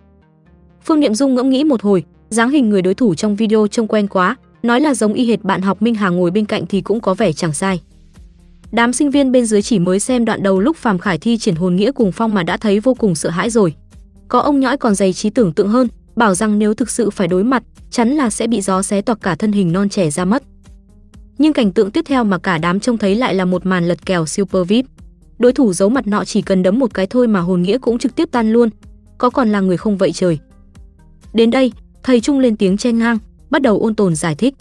[0.84, 3.88] Phương Niệm Dung ngẫm nghĩ một hồi, dáng hình người đối thủ trong video trông
[3.88, 6.80] quen quá, nói là giống y hệt bạn học Minh Hà ngồi bên cạnh thì
[6.80, 7.80] cũng có vẻ chẳng sai.
[8.72, 11.54] Đám sinh viên bên dưới chỉ mới xem đoạn đầu lúc Phạm Khải thi triển
[11.54, 13.74] hồn nghĩa cùng Phong mà đã thấy vô cùng sợ hãi rồi.
[14.28, 17.28] Có ông nhõi còn dày trí tưởng tượng hơn, bảo rằng nếu thực sự phải
[17.28, 20.24] đối mặt, chắn là sẽ bị gió xé toạc cả thân hình non trẻ ra
[20.24, 20.42] mất.
[21.38, 24.06] Nhưng cảnh tượng tiếp theo mà cả đám trông thấy lại là một màn lật
[24.06, 24.86] kèo super VIP.
[25.38, 27.98] Đối thủ giấu mặt nọ chỉ cần đấm một cái thôi mà hồn nghĩa cũng
[27.98, 28.68] trực tiếp tan luôn,
[29.18, 30.38] có còn là người không vậy trời.
[31.32, 31.72] Đến đây,
[32.02, 33.18] thầy Trung lên tiếng chen ngang,
[33.50, 34.54] bắt đầu ôn tồn giải thích.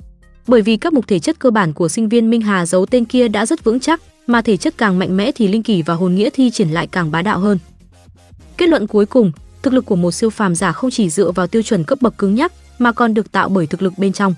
[0.47, 3.05] Bởi vì các mục thể chất cơ bản của sinh viên Minh Hà giấu tên
[3.05, 5.93] kia đã rất vững chắc, mà thể chất càng mạnh mẽ thì linh kỳ và
[5.93, 7.57] hồn nghĩa thi triển lại càng bá đạo hơn.
[8.57, 9.31] Kết luận cuối cùng,
[9.63, 12.17] thực lực của một siêu phàm giả không chỉ dựa vào tiêu chuẩn cấp bậc
[12.17, 14.33] cứng nhắc, mà còn được tạo bởi thực lực bên trong.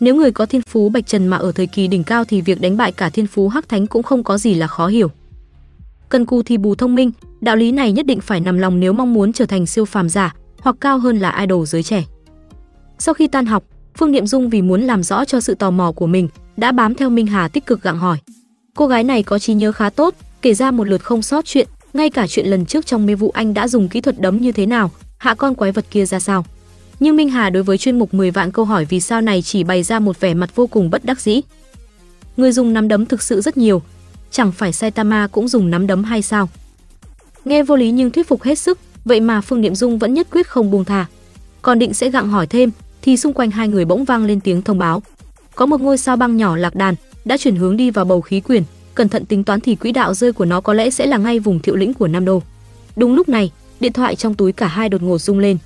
[0.00, 2.60] Nếu người có thiên phú bạch trần mà ở thời kỳ đỉnh cao thì việc
[2.60, 5.10] đánh bại cả thiên phú hắc thánh cũng không có gì là khó hiểu.
[6.08, 8.92] Cần cù thì bù thông minh, đạo lý này nhất định phải nằm lòng nếu
[8.92, 12.04] mong muốn trở thành siêu phàm giả hoặc cao hơn là idol giới trẻ.
[12.98, 13.64] Sau khi tan học,
[13.96, 16.94] Phương Niệm Dung vì muốn làm rõ cho sự tò mò của mình, đã bám
[16.94, 18.18] theo Minh Hà tích cực gặng hỏi.
[18.74, 21.68] Cô gái này có trí nhớ khá tốt, kể ra một lượt không sót chuyện,
[21.92, 24.52] ngay cả chuyện lần trước trong mê vụ anh đã dùng kỹ thuật đấm như
[24.52, 26.44] thế nào, hạ con quái vật kia ra sao.
[27.00, 29.64] Nhưng Minh Hà đối với chuyên mục 10 vạn câu hỏi vì sao này chỉ
[29.64, 31.40] bày ra một vẻ mặt vô cùng bất đắc dĩ.
[32.36, 33.82] người dùng nắm đấm thực sự rất nhiều.
[34.30, 36.48] Chẳng phải Saitama cũng dùng nắm đấm hay sao?
[37.44, 40.26] Nghe vô lý nhưng thuyết phục hết sức, vậy mà Phương Niệm Dung vẫn nhất
[40.30, 41.06] quyết không buông tha.
[41.62, 42.70] Còn định sẽ gặng hỏi thêm,
[43.02, 45.02] thì xung quanh hai người bỗng vang lên tiếng thông báo.
[45.54, 48.40] Có một ngôi sao băng nhỏ lạc đàn đã chuyển hướng đi vào bầu khí
[48.40, 48.62] quyển,
[49.00, 51.38] cẩn thận tính toán thì quỹ đạo rơi của nó có lẽ sẽ là ngay
[51.38, 52.42] vùng thiệu lĩnh của Nam Đô.
[52.96, 55.58] Đúng lúc này, điện thoại trong túi cả hai đột ngột rung lên.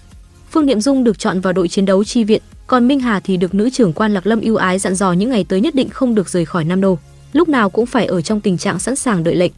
[0.50, 3.36] Phương Niệm Dung được chọn vào đội chiến đấu chi viện, còn Minh Hà thì
[3.36, 5.88] được nữ trưởng quan Lạc Lâm ưu ái dặn dò những ngày tới nhất định
[5.88, 6.98] không được rời khỏi Nam Đô,
[7.32, 9.52] lúc nào cũng phải ở trong tình trạng sẵn sàng đợi lệnh.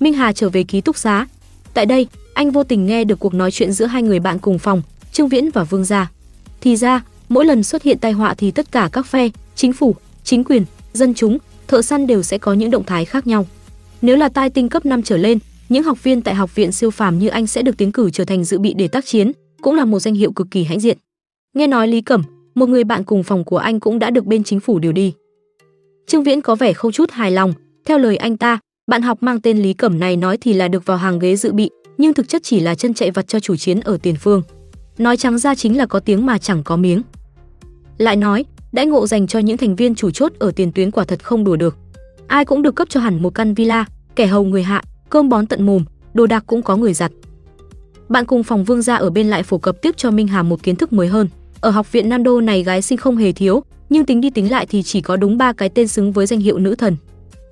[0.00, 1.26] Minh Hà trở về ký túc xá.
[1.74, 4.58] Tại đây, anh vô tình nghe được cuộc nói chuyện giữa hai người bạn cùng
[4.58, 6.10] phòng, Trương Viễn và Vương gia.
[6.60, 9.94] Thì ra, mỗi lần xuất hiện tai họa thì tất cả các phe, chính phủ,
[10.24, 13.46] chính quyền, dân chúng, thợ săn đều sẽ có những động thái khác nhau.
[14.02, 16.90] Nếu là tai tinh cấp 5 trở lên, những học viên tại học viện siêu
[16.90, 19.74] phàm như anh sẽ được tiến cử trở thành dự bị để tác chiến, cũng
[19.74, 20.98] là một danh hiệu cực kỳ hãnh diện.
[21.54, 22.22] Nghe nói Lý Cẩm,
[22.54, 25.12] một người bạn cùng phòng của anh cũng đã được bên chính phủ điều đi.
[26.06, 27.52] Trương Viễn có vẻ không chút hài lòng,
[27.84, 30.86] theo lời anh ta, bạn học mang tên Lý Cẩm này nói thì là được
[30.86, 33.56] vào hàng ghế dự bị, nhưng thực chất chỉ là chân chạy vặt cho chủ
[33.56, 34.42] chiến ở tiền phương.
[34.98, 37.02] Nói trắng ra chính là có tiếng mà chẳng có miếng.
[37.98, 38.44] Lại nói,
[38.76, 41.44] đãi ngộ dành cho những thành viên chủ chốt ở tiền tuyến quả thật không
[41.44, 41.76] đùa được.
[42.26, 43.84] Ai cũng được cấp cho hẳn một căn villa,
[44.16, 45.84] kẻ hầu người hạ, cơm bón tận mồm,
[46.14, 47.12] đồ đạc cũng có người giặt.
[48.08, 50.62] Bạn cùng phòng Vương gia ở bên lại phổ cập tiếp cho Minh Hà một
[50.62, 51.28] kiến thức mới hơn.
[51.60, 54.50] Ở học viện Nam Đô này gái sinh không hề thiếu, nhưng tính đi tính
[54.50, 56.96] lại thì chỉ có đúng ba cái tên xứng với danh hiệu nữ thần.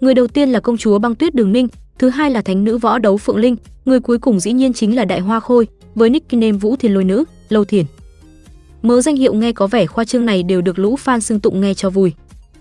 [0.00, 2.78] Người đầu tiên là công chúa Băng Tuyết Đường Ninh, thứ hai là thánh nữ
[2.78, 6.10] võ đấu Phượng Linh, người cuối cùng dĩ nhiên chính là Đại Hoa Khôi, với
[6.10, 7.84] nickname Vũ Thiên Lôi Nữ, Lâu Thiền.
[8.84, 11.60] Mớ danh hiệu nghe có vẻ khoa trương này đều được lũ fan xưng tụng
[11.60, 12.12] nghe cho vui.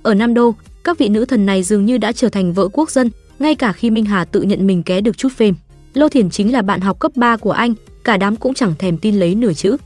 [0.04, 2.92] Ở Nam Đô, các vị nữ thần này dường như đã trở thành vợ quốc
[2.92, 5.56] dân, ngay cả khi Minh Hà tự nhận mình ké được chút phêm.
[5.94, 8.98] Lô Thiển chính là bạn học cấp 3 của anh, cả đám cũng chẳng thèm
[8.98, 9.78] tin lấy nửa chữ.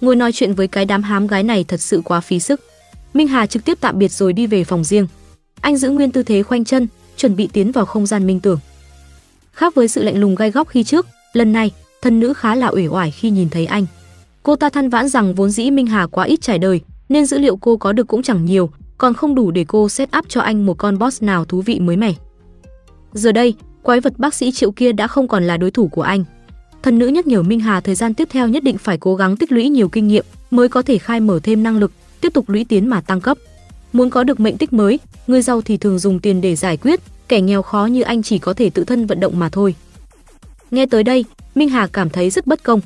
[0.00, 2.60] Ngồi nói chuyện với cái đám hám gái này thật sự quá phí sức.
[3.14, 5.06] Minh Hà trực tiếp tạm biệt rồi đi về phòng riêng.
[5.60, 8.58] Anh giữ nguyên tư thế khoanh chân, chuẩn bị tiến vào không gian minh tưởng.
[9.52, 11.70] Khác với sự lạnh lùng gai góc khi trước, lần này,
[12.02, 13.86] thân nữ khá là uể oải khi nhìn thấy anh.
[14.42, 17.38] Cô ta than vãn rằng vốn dĩ Minh Hà quá ít trải đời, nên dữ
[17.38, 20.40] liệu cô có được cũng chẳng nhiều, còn không đủ để cô set up cho
[20.40, 22.12] anh một con boss nào thú vị mới mẻ.
[23.12, 26.02] Giờ đây, quái vật bác sĩ Triệu kia đã không còn là đối thủ của
[26.02, 26.24] anh.
[26.82, 29.36] Thần nữ nhắc nhở Minh Hà thời gian tiếp theo nhất định phải cố gắng
[29.36, 32.48] tích lũy nhiều kinh nghiệm mới có thể khai mở thêm năng lực, tiếp tục
[32.48, 33.38] lũy tiến mà tăng cấp.
[33.92, 37.00] Muốn có được mệnh tích mới, người giàu thì thường dùng tiền để giải quyết,
[37.28, 39.74] kẻ nghèo khó như anh chỉ có thể tự thân vận động mà thôi.
[40.70, 41.24] Nghe tới đây,
[41.54, 42.80] Minh Hà cảm thấy rất bất công.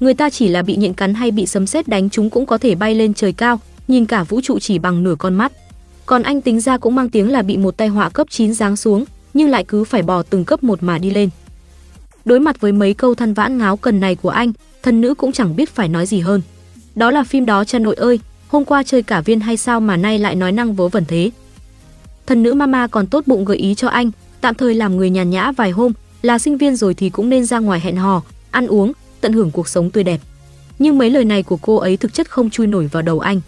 [0.00, 2.58] Người ta chỉ là bị nhện cắn hay bị sấm sét đánh chúng cũng có
[2.58, 5.52] thể bay lên trời cao, nhìn cả vũ trụ chỉ bằng nửa con mắt.
[6.06, 8.76] Còn anh tính ra cũng mang tiếng là bị một tai họa cấp 9 giáng
[8.76, 9.04] xuống,
[9.34, 11.30] nhưng lại cứ phải bò từng cấp một mà đi lên.
[12.24, 14.52] Đối mặt với mấy câu than vãn ngáo cần này của anh,
[14.82, 16.42] thần nữ cũng chẳng biết phải nói gì hơn.
[16.94, 19.96] Đó là phim đó cha nội ơi, hôm qua chơi cả viên hay sao mà
[19.96, 21.30] nay lại nói năng vớ vẩn thế.
[22.26, 25.30] Thần nữ mama còn tốt bụng gợi ý cho anh, tạm thời làm người nhàn
[25.30, 28.66] nhã vài hôm, là sinh viên rồi thì cũng nên ra ngoài hẹn hò, ăn
[28.66, 28.92] uống,
[29.24, 30.20] tận hưởng cuộc sống tươi đẹp.
[30.78, 33.40] Nhưng mấy lời này của cô ấy thực chất không chui nổi vào đầu anh.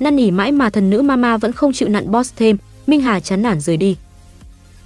[0.00, 3.20] Năn nỉ mãi mà thần nữ mama vẫn không chịu nặn boss thêm, Minh Hà
[3.20, 3.96] chán nản rời đi.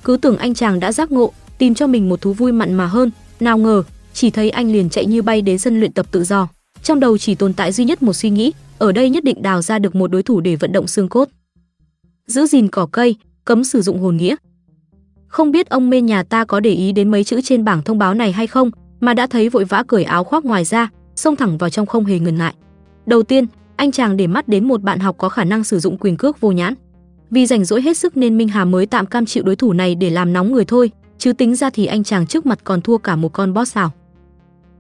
[0.05, 2.87] Cứ tưởng anh chàng đã giác ngộ, tìm cho mình một thú vui mặn mà
[2.87, 6.25] hơn, nào ngờ, chỉ thấy anh liền chạy như bay đến sân luyện tập tự
[6.25, 6.49] do.
[6.83, 9.63] Trong đầu chỉ tồn tại duy nhất một suy nghĩ, ở đây nhất định đào
[9.63, 11.29] ra được một đối thủ để vận động xương cốt.
[12.27, 14.37] Giữ gìn cỏ cây, cấm sử dụng hồn nghĩa.
[15.27, 17.99] Không biết ông mê nhà ta có để ý đến mấy chữ trên bảng thông
[17.99, 21.37] báo này hay không, mà đã thấy vội vã cởi áo khoác ngoài ra, xông
[21.37, 22.55] thẳng vào trong không hề ngần ngại.
[23.07, 25.99] Đầu tiên, anh chàng để mắt đến một bạn học có khả năng sử dụng
[25.99, 26.75] quyền cước vô nhãn.
[27.31, 29.95] Vì rảnh rỗi hết sức nên Minh Hà mới tạm cam chịu đối thủ này
[29.95, 32.99] để làm nóng người thôi, chứ tính ra thì anh chàng trước mặt còn thua
[32.99, 33.93] cả một con boss xào.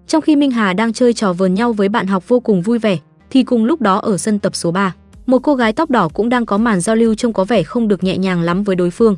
[0.06, 2.78] Trong khi Minh Hà đang chơi trò vờn nhau với bạn học vô cùng vui
[2.78, 2.98] vẻ,
[3.30, 4.94] thì cùng lúc đó ở sân tập số 3,
[5.26, 7.88] một cô gái tóc đỏ cũng đang có màn giao lưu trông có vẻ không
[7.88, 9.16] được nhẹ nhàng lắm với đối phương.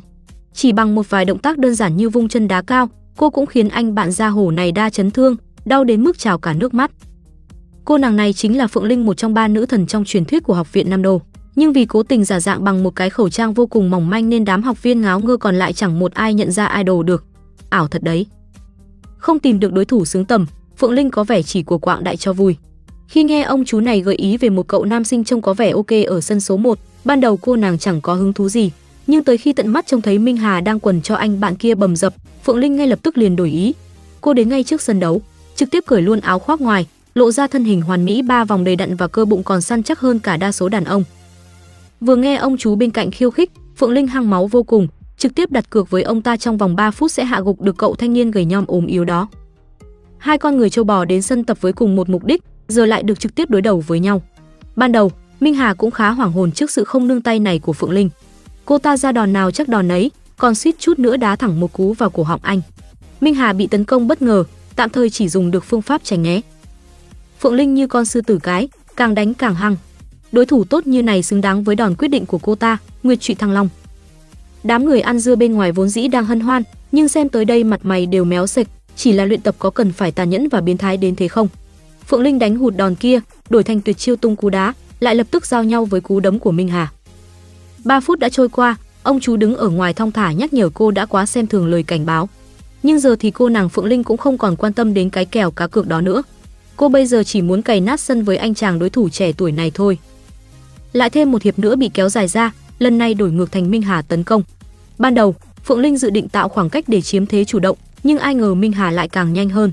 [0.53, 3.45] Chỉ bằng một vài động tác đơn giản như vung chân đá cao, cô cũng
[3.45, 6.73] khiến anh bạn gia hổ này đa chấn thương, đau đến mức trào cả nước
[6.73, 6.91] mắt.
[7.85, 10.43] Cô nàng này chính là Phượng Linh một trong ba nữ thần trong truyền thuyết
[10.43, 11.21] của học viện Nam Đô
[11.55, 14.29] nhưng vì cố tình giả dạng bằng một cái khẩu trang vô cùng mỏng manh
[14.29, 17.25] nên đám học viên ngáo ngơ còn lại chẳng một ai nhận ra idol được.
[17.69, 18.25] Ảo thật đấy.
[19.17, 20.45] Không tìm được đối thủ xứng tầm,
[20.77, 22.55] Phượng Linh có vẻ chỉ của quạng đại cho vui.
[23.07, 25.71] Khi nghe ông chú này gợi ý về một cậu nam sinh trông có vẻ
[25.71, 28.71] ok ở sân số 1, ban đầu cô nàng chẳng có hứng thú gì,
[29.07, 31.75] nhưng tới khi tận mắt trông thấy Minh Hà đang quần cho anh bạn kia
[31.75, 32.13] bầm dập,
[32.45, 33.73] Phượng Linh ngay lập tức liền đổi ý.
[34.21, 35.21] Cô đến ngay trước sân đấu,
[35.55, 38.63] trực tiếp cởi luôn áo khoác ngoài, lộ ra thân hình hoàn mỹ ba vòng
[38.63, 41.03] đầy đặn và cơ bụng còn săn chắc hơn cả đa số đàn ông.
[42.01, 44.87] Vừa nghe ông chú bên cạnh khiêu khích, Phượng Linh hăng máu vô cùng,
[45.17, 47.77] trực tiếp đặt cược với ông ta trong vòng 3 phút sẽ hạ gục được
[47.77, 49.27] cậu thanh niên gầy nhom ốm yếu đó.
[50.17, 53.03] Hai con người châu bò đến sân tập với cùng một mục đích, giờ lại
[53.03, 54.21] được trực tiếp đối đầu với nhau.
[54.75, 57.73] Ban đầu, Minh Hà cũng khá hoảng hồn trước sự không nương tay này của
[57.73, 58.09] Phượng Linh.
[58.65, 61.73] Cô ta ra đòn nào chắc đòn ấy, còn suýt chút nữa đá thẳng một
[61.73, 62.61] cú vào cổ họng anh.
[63.21, 64.43] Minh Hà bị tấn công bất ngờ,
[64.75, 66.41] tạm thời chỉ dùng được phương pháp tránh né.
[67.39, 69.75] Phượng Linh như con sư tử cái, càng đánh càng hăng.
[70.31, 73.21] Đối thủ tốt như này xứng đáng với đòn quyết định của cô ta, Nguyệt
[73.21, 73.69] Trụy Thăng Long.
[74.63, 77.63] Đám người ăn dưa bên ngoài vốn dĩ đang hân hoan, nhưng xem tới đây
[77.63, 80.61] mặt mày đều méo sệch, chỉ là luyện tập có cần phải tàn nhẫn và
[80.61, 81.47] biến thái đến thế không?
[82.07, 85.27] Phượng Linh đánh hụt đòn kia, đổi thành tuyệt chiêu tung cú đá, lại lập
[85.31, 86.91] tức giao nhau với cú đấm của Minh Hà.
[87.83, 90.91] 3 phút đã trôi qua, ông chú đứng ở ngoài thong thả nhắc nhở cô
[90.91, 92.29] đã quá xem thường lời cảnh báo.
[92.83, 95.51] Nhưng giờ thì cô nàng Phượng Linh cũng không còn quan tâm đến cái kèo
[95.51, 96.23] cá cược đó nữa.
[96.75, 99.51] Cô bây giờ chỉ muốn cày nát sân với anh chàng đối thủ trẻ tuổi
[99.51, 99.97] này thôi.
[100.93, 103.81] Lại thêm một hiệp nữa bị kéo dài ra, lần này đổi ngược thành Minh
[103.81, 104.43] Hà tấn công.
[104.97, 108.17] Ban đầu, Phượng Linh dự định tạo khoảng cách để chiếm thế chủ động, nhưng
[108.19, 109.71] ai ngờ Minh Hà lại càng nhanh hơn.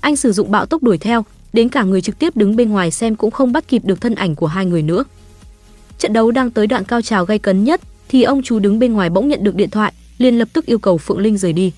[0.00, 2.90] Anh sử dụng bạo tốc đuổi theo, đến cả người trực tiếp đứng bên ngoài
[2.90, 5.04] xem cũng không bắt kịp được thân ảnh của hai người nữa.
[5.98, 8.92] Trận đấu đang tới đoạn cao trào gay cấn nhất thì ông chú đứng bên
[8.92, 11.72] ngoài bỗng nhận được điện thoại, liền lập tức yêu cầu Phượng Linh rời đi.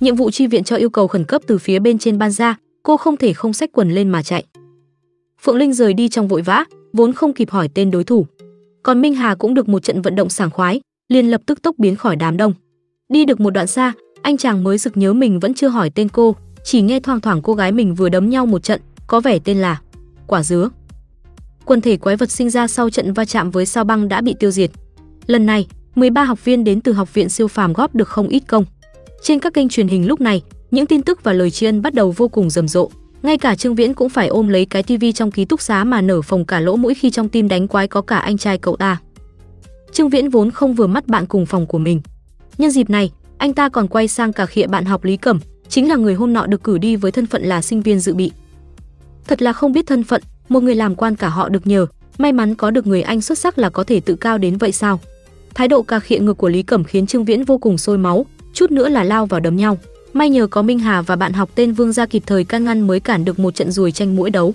[0.00, 2.56] Nhiệm vụ chi viện cho yêu cầu khẩn cấp từ phía bên trên ban ra,
[2.82, 4.44] cô không thể không xách quần lên mà chạy.
[5.42, 8.26] Phượng Linh rời đi trong vội vã, vốn không kịp hỏi tên đối thủ.
[8.82, 11.74] Còn Minh Hà cũng được một trận vận động sảng khoái, liền lập tức tốc
[11.78, 12.52] biến khỏi đám đông.
[13.08, 16.08] Đi được một đoạn xa, anh chàng mới sực nhớ mình vẫn chưa hỏi tên
[16.08, 19.38] cô, chỉ nghe thoang thoảng cô gái mình vừa đấm nhau một trận, có vẻ
[19.38, 19.80] tên là
[20.26, 20.70] Quả dứa.
[21.64, 24.34] Quần thể quái vật sinh ra sau trận va chạm với sao băng đã bị
[24.38, 24.70] tiêu diệt.
[25.26, 28.42] Lần này, 13 học viên đến từ học viện siêu phàm góp được không ít
[28.46, 28.64] công.
[29.22, 31.94] Trên các kênh truyền hình lúc này, những tin tức và lời tri ân bắt
[31.94, 32.90] đầu vô cùng rầm rộ.
[33.22, 36.00] Ngay cả Trương Viễn cũng phải ôm lấy cái tivi trong ký túc xá mà
[36.00, 38.76] nở phồng cả lỗ mũi khi trong tim đánh quái có cả anh trai cậu
[38.76, 39.00] ta.
[39.92, 42.00] Trương Viễn vốn không vừa mắt bạn cùng phòng của mình.
[42.58, 45.88] Nhân dịp này, anh ta còn quay sang cả khịa bạn học Lý Cẩm, chính
[45.88, 48.32] là người hôm nọ được cử đi với thân phận là sinh viên dự bị.
[49.26, 51.86] Thật là không biết thân phận, một người làm quan cả họ được nhờ,
[52.18, 54.72] may mắn có được người anh xuất sắc là có thể tự cao đến vậy
[54.72, 55.00] sao?
[55.54, 58.26] Thái độ cà khịa ngược của Lý Cẩm khiến Trương Viễn vô cùng sôi máu,
[58.54, 59.78] chút nữa là lao vào đấm nhau.
[60.12, 62.86] May nhờ có Minh Hà và bạn học tên Vương gia kịp thời can ngăn
[62.86, 64.54] mới cản được một trận ruồi tranh mũi đấu.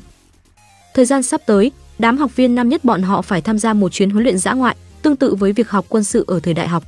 [0.94, 3.92] Thời gian sắp tới, đám học viên năm nhất bọn họ phải tham gia một
[3.92, 6.68] chuyến huấn luyện dã ngoại, tương tự với việc học quân sự ở thời đại
[6.68, 6.84] học.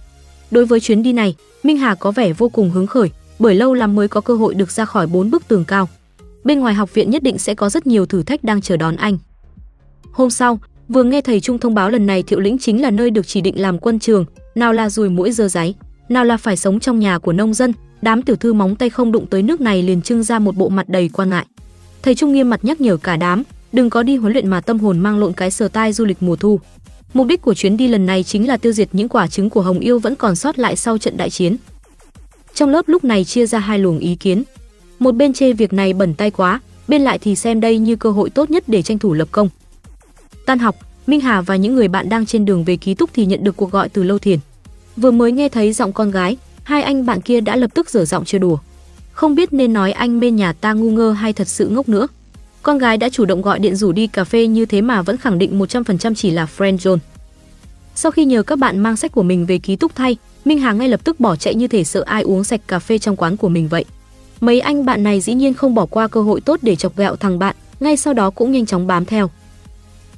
[0.51, 3.73] Đối với chuyến đi này, Minh Hà có vẻ vô cùng hứng khởi, bởi lâu
[3.73, 5.89] lắm mới có cơ hội được ra khỏi bốn bức tường cao.
[6.43, 8.95] Bên ngoài học viện nhất định sẽ có rất nhiều thử thách đang chờ đón
[8.95, 9.17] anh.
[10.12, 13.10] Hôm sau, vừa nghe thầy Trung thông báo lần này Thiệu Lĩnh chính là nơi
[13.10, 14.25] được chỉ định làm quân trường,
[14.56, 15.75] nào là rùi mũi dơ giấy,
[16.10, 19.12] nào là phải sống trong nhà của nông dân, đám tiểu thư móng tay không
[19.12, 21.45] đụng tới nước này liền trưng ra một bộ mặt đầy quan ngại.
[22.02, 24.80] Thầy Trung nghiêm mặt nhắc nhở cả đám, đừng có đi huấn luyện mà tâm
[24.80, 26.60] hồn mang lộn cái sờ tai du lịch mùa thu.
[27.13, 29.62] Mục đích của chuyến đi lần này chính là tiêu diệt những quả trứng của
[29.62, 31.58] Hồng Yêu vẫn còn sót lại sau trận đại chiến.
[32.54, 34.43] Trong lớp lúc này chia ra hai luồng ý kiến.
[34.99, 38.12] Một bên chê việc này bẩn tay quá, bên lại thì xem đây như cơ
[38.12, 39.49] hội tốt nhất để tranh thủ lập công.
[40.45, 40.75] Tan học,
[41.07, 43.57] Minh Hà và những người bạn đang trên đường về ký túc thì nhận được
[43.57, 44.39] cuộc gọi từ Lâu Thiền.
[44.97, 48.05] Vừa mới nghe thấy giọng con gái, hai anh bạn kia đã lập tức dở
[48.05, 48.57] giọng chưa đùa.
[49.12, 52.07] Không biết nên nói anh bên nhà ta ngu ngơ hay thật sự ngốc nữa.
[52.63, 55.17] Con gái đã chủ động gọi điện rủ đi cà phê như thế mà vẫn
[55.17, 56.97] khẳng định 100% chỉ là friend zone.
[57.95, 60.73] Sau khi nhờ các bạn mang sách của mình về ký túc thay, Minh Hà
[60.73, 63.38] ngay lập tức bỏ chạy như thể sợ ai uống sạch cà phê trong quán
[63.38, 63.85] của mình vậy.
[64.39, 67.15] Mấy anh bạn này dĩ nhiên không bỏ qua cơ hội tốt để chọc ghẹo
[67.15, 69.30] thằng bạn, ngay sau đó cũng nhanh chóng bám theo.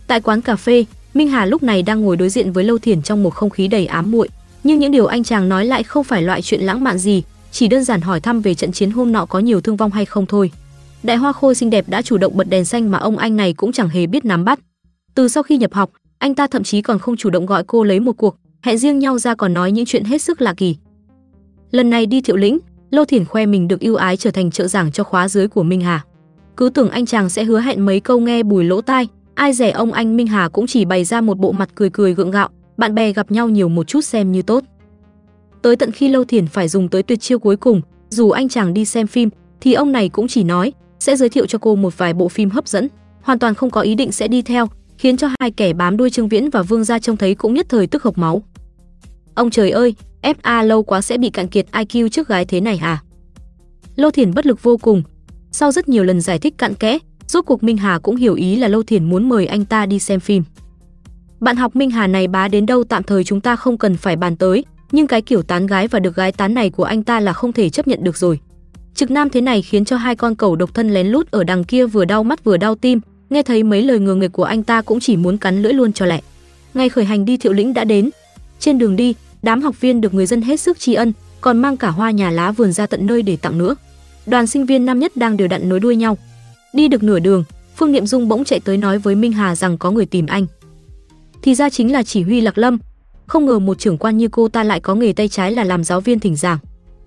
[0.07, 3.01] Tại quán cà phê, Minh Hà lúc này đang ngồi đối diện với Lâu Thiền
[3.01, 4.29] trong một không khí đầy ám muội,
[4.63, 7.67] nhưng những điều anh chàng nói lại không phải loại chuyện lãng mạn gì, chỉ
[7.67, 10.25] đơn giản hỏi thăm về trận chiến hôm nọ có nhiều thương vong hay không
[10.25, 10.51] thôi.
[11.03, 13.53] Đại Hoa Khôi xinh đẹp đã chủ động bật đèn xanh mà ông anh này
[13.53, 14.59] cũng chẳng hề biết nắm bắt.
[15.15, 17.83] Từ sau khi nhập học, anh ta thậm chí còn không chủ động gọi cô
[17.83, 20.75] lấy một cuộc, hẹn riêng nhau ra còn nói những chuyện hết sức lạ kỳ.
[21.71, 22.59] Lần này đi Thiệu Lĩnh,
[22.91, 25.63] Lô Thiển khoe mình được ưu ái trở thành trợ giảng cho khóa dưới của
[25.63, 26.05] Minh Hà.
[26.57, 29.71] Cứ tưởng anh chàng sẽ hứa hẹn mấy câu nghe bùi lỗ tai, ai rẻ
[29.71, 32.49] ông anh Minh Hà cũng chỉ bày ra một bộ mặt cười cười gượng gạo,
[32.77, 34.63] bạn bè gặp nhau nhiều một chút xem như tốt.
[35.61, 38.73] Tới tận khi Lô Thiển phải dùng tới tuyệt chiêu cuối cùng, dù anh chàng
[38.73, 39.29] đi xem phim,
[39.61, 42.49] thì ông này cũng chỉ nói sẽ giới thiệu cho cô một vài bộ phim
[42.49, 42.87] hấp dẫn,
[43.21, 46.09] hoàn toàn không có ý định sẽ đi theo, khiến cho hai kẻ bám đuôi
[46.09, 48.43] Trương Viễn và Vương gia trông thấy cũng nhất thời tức hộc máu.
[49.35, 52.79] Ông trời ơi, FA lâu quá sẽ bị cạn kiệt IQ trước gái thế này
[52.81, 53.03] à?
[53.95, 55.03] Lô Thiển bất lực vô cùng.
[55.51, 58.55] Sau rất nhiều lần giải thích cặn kẽ, rốt cuộc Minh Hà cũng hiểu ý
[58.55, 60.43] là Lô Thiển muốn mời anh ta đi xem phim.
[61.39, 64.15] Bạn học Minh Hà này bá đến đâu tạm thời chúng ta không cần phải
[64.15, 67.19] bàn tới, nhưng cái kiểu tán gái và được gái tán này của anh ta
[67.19, 68.39] là không thể chấp nhận được rồi.
[68.95, 71.63] Trực nam thế này khiến cho hai con cẩu độc thân lén lút ở đằng
[71.63, 74.63] kia vừa đau mắt vừa đau tim, nghe thấy mấy lời ngừa nghịch của anh
[74.63, 76.21] ta cũng chỉ muốn cắn lưỡi luôn cho lẹ.
[76.73, 78.09] Ngày khởi hành đi Thiệu Lĩnh đã đến.
[78.59, 81.77] Trên đường đi, đám học viên được người dân hết sức tri ân, còn mang
[81.77, 83.75] cả hoa nhà lá vườn ra tận nơi để tặng nữa.
[84.25, 86.17] Đoàn sinh viên năm nhất đang đều đặn nối đuôi nhau.
[86.73, 87.43] Đi được nửa đường,
[87.75, 90.45] Phương Niệm Dung bỗng chạy tới nói với Minh Hà rằng có người tìm anh.
[91.41, 92.79] Thì ra chính là chỉ huy Lạc Lâm.
[93.27, 95.83] không ngờ một trưởng quan như cô ta lại có nghề tay trái là làm
[95.83, 96.57] giáo viên thỉnh giảng.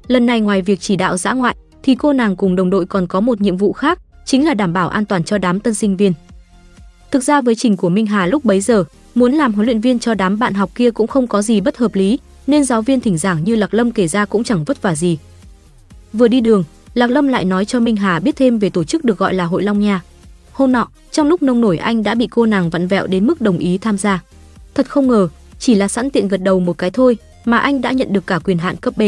[0.06, 3.06] Lần này ngoài việc chỉ đạo dã ngoại, thì cô nàng cùng đồng đội còn
[3.06, 5.96] có một nhiệm vụ khác, chính là đảm bảo an toàn cho đám tân sinh
[5.96, 6.12] viên.
[7.14, 9.98] Thực ra với trình của Minh Hà lúc bấy giờ, muốn làm huấn luyện viên
[9.98, 13.00] cho đám bạn học kia cũng không có gì bất hợp lý, nên giáo viên
[13.00, 15.18] thỉnh giảng như Lạc Lâm kể ra cũng chẳng vất vả gì.
[16.12, 19.04] Vừa đi đường, Lạc Lâm lại nói cho Minh Hà biết thêm về tổ chức
[19.04, 20.02] được gọi là Hội Long Nha.
[20.52, 23.40] Hôm nọ, trong lúc nông nổi anh đã bị cô nàng vặn vẹo đến mức
[23.40, 24.22] đồng ý tham gia.
[24.74, 27.92] Thật không ngờ, chỉ là sẵn tiện gật đầu một cái thôi mà anh đã
[27.92, 29.02] nhận được cả quyền hạn cấp B,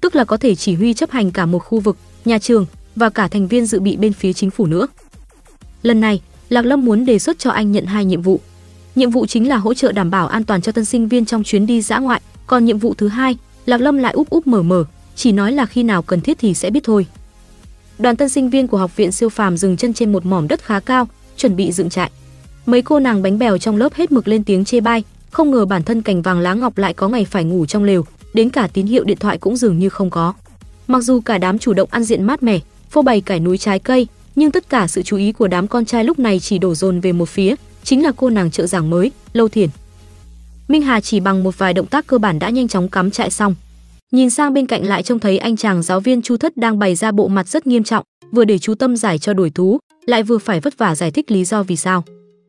[0.00, 3.10] tức là có thể chỉ huy chấp hành cả một khu vực, nhà trường và
[3.10, 4.86] cả thành viên dự bị bên phía chính phủ nữa.
[5.82, 6.20] Lần này,
[6.52, 8.40] Lạc Lâm muốn đề xuất cho anh nhận hai nhiệm vụ.
[8.94, 11.42] Nhiệm vụ chính là hỗ trợ đảm bảo an toàn cho tân sinh viên trong
[11.42, 13.36] chuyến đi dã ngoại, còn nhiệm vụ thứ hai,
[13.66, 14.84] Lạc Lâm lại úp úp mở mở,
[15.16, 17.06] chỉ nói là khi nào cần thiết thì sẽ biết thôi.
[17.98, 20.64] Đoàn tân sinh viên của học viện siêu phàm dừng chân trên một mỏm đất
[20.64, 22.10] khá cao, chuẩn bị dựng trại.
[22.66, 25.64] Mấy cô nàng bánh bèo trong lớp hết mực lên tiếng chê bai, không ngờ
[25.64, 28.68] bản thân cành vàng lá ngọc lại có ngày phải ngủ trong lều, đến cả
[28.72, 30.34] tín hiệu điện thoại cũng dường như không có.
[30.86, 32.58] Mặc dù cả đám chủ động ăn diện mát mẻ,
[32.90, 35.84] phô bày cải núi trái cây, nhưng tất cả sự chú ý của đám con
[35.84, 38.90] trai lúc này chỉ đổ dồn về một phía, chính là cô nàng trợ giảng
[38.90, 39.68] mới, Lâu Thiền.
[40.68, 43.30] Minh Hà chỉ bằng một vài động tác cơ bản đã nhanh chóng cắm trại
[43.30, 43.54] xong.
[44.12, 46.94] Nhìn sang bên cạnh lại trông thấy anh chàng giáo viên Chu Thất đang bày
[46.94, 50.22] ra bộ mặt rất nghiêm trọng, vừa để chú tâm giải cho đuổi thú, lại
[50.22, 52.04] vừa phải vất vả giải thích lý do vì sao.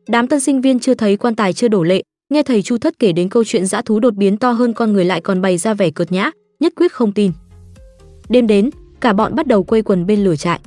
[0.08, 2.98] Đám tân sinh viên chưa thấy quan tài chưa đổ lệ, nghe thầy Chu Thất
[2.98, 5.58] kể đến câu chuyện dã thú đột biến to hơn con người lại còn bày
[5.58, 7.32] ra vẻ cợt nhã, nhất quyết không tin.
[8.28, 8.70] Đêm đến,
[9.00, 10.60] cả bọn bắt đầu quây quần bên lửa trại.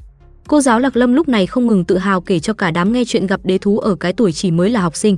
[0.47, 3.03] Cô giáo Lạc Lâm lúc này không ngừng tự hào kể cho cả đám nghe
[3.05, 5.17] chuyện gặp đế thú ở cái tuổi chỉ mới là học sinh.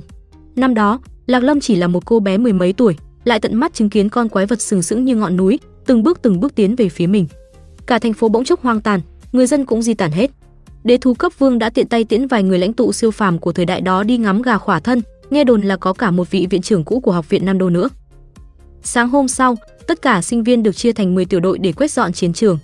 [0.56, 3.74] Năm đó, Lạc Lâm chỉ là một cô bé mười mấy tuổi, lại tận mắt
[3.74, 6.76] chứng kiến con quái vật sừng sững như ngọn núi, từng bước từng bước tiến
[6.76, 7.26] về phía mình.
[7.86, 9.00] Cả thành phố bỗng chốc hoang tàn,
[9.32, 10.30] người dân cũng di tản hết.
[10.84, 13.52] Đế thú cấp vương đã tiện tay tiễn vài người lãnh tụ siêu phàm của
[13.52, 16.46] thời đại đó đi ngắm gà khỏa thân, nghe đồn là có cả một vị
[16.50, 17.88] viện trưởng cũ của học viện Nam Đô nữa.
[18.82, 21.90] Sáng hôm sau, tất cả sinh viên được chia thành 10 tiểu đội để quét
[21.90, 22.58] dọn chiến trường.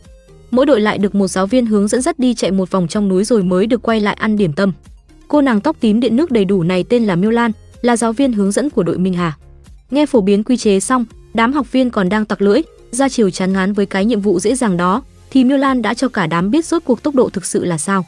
[0.57, 3.09] Mỗi đội lại được một giáo viên hướng dẫn dắt đi chạy một vòng trong
[3.09, 4.73] núi rồi mới được quay lại ăn điểm tâm.
[5.29, 8.13] Cô nàng tóc tím điện nước đầy đủ này tên là Miêu Lan, là giáo
[8.13, 9.37] viên hướng dẫn của đội Minh Hà.
[9.91, 13.31] Nghe phổ biến quy chế xong, đám học viên còn đang tặc lưỡi, ra chiều
[13.31, 16.27] chán ngán với cái nhiệm vụ dễ dàng đó, thì Miêu Lan đã cho cả
[16.27, 18.07] đám biết rốt cuộc tốc độ thực sự là sao.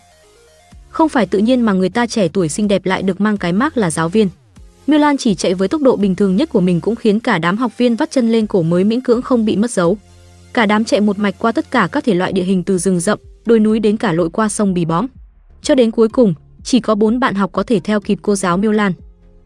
[0.91, 3.53] Không phải tự nhiên mà người ta trẻ tuổi xinh đẹp lại được mang cái
[3.53, 4.29] mác là giáo viên.
[4.87, 7.39] Miêu Lan chỉ chạy với tốc độ bình thường nhất của mình cũng khiến cả
[7.39, 9.99] đám học viên vắt chân lên cổ mới miễn cưỡng không bị mất dấu.
[10.53, 13.01] Cả đám chạy một mạch qua tất cả các thể loại địa hình từ rừng
[13.01, 15.07] rậm, đồi núi đến cả lội qua sông Bì Bõm.
[15.63, 18.57] Cho đến cuối cùng, chỉ có bốn bạn học có thể theo kịp cô giáo
[18.57, 18.93] Miêu Lan.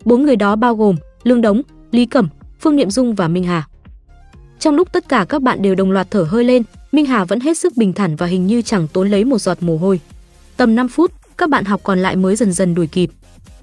[0.04, 2.28] Bốn người đó bao gồm Lương Đống, Lý Cẩm,
[2.60, 3.68] Phương Niệm Dung và Minh Hà.
[4.58, 6.62] Trong lúc tất cả các bạn đều đồng loạt thở hơi lên,
[6.92, 9.58] Minh Hà vẫn hết sức bình thản và hình như chẳng tốn lấy một giọt
[9.60, 10.00] mồ hôi.
[10.56, 13.10] Tầm 5 phút, các bạn học còn lại mới dần dần đuổi kịp.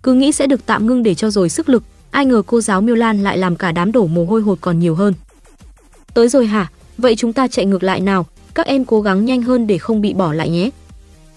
[0.04, 2.82] Cứ nghĩ sẽ được tạm ngưng để cho rồi sức lực, ai ngờ cô giáo
[2.82, 5.14] Miêu Lan lại làm cả đám đổ mồ hôi hột còn nhiều hơn.
[6.14, 6.70] Tới rồi hả?
[7.02, 10.02] Vậy chúng ta chạy ngược lại nào, các em cố gắng nhanh hơn để không
[10.02, 10.70] bị bỏ lại nhé.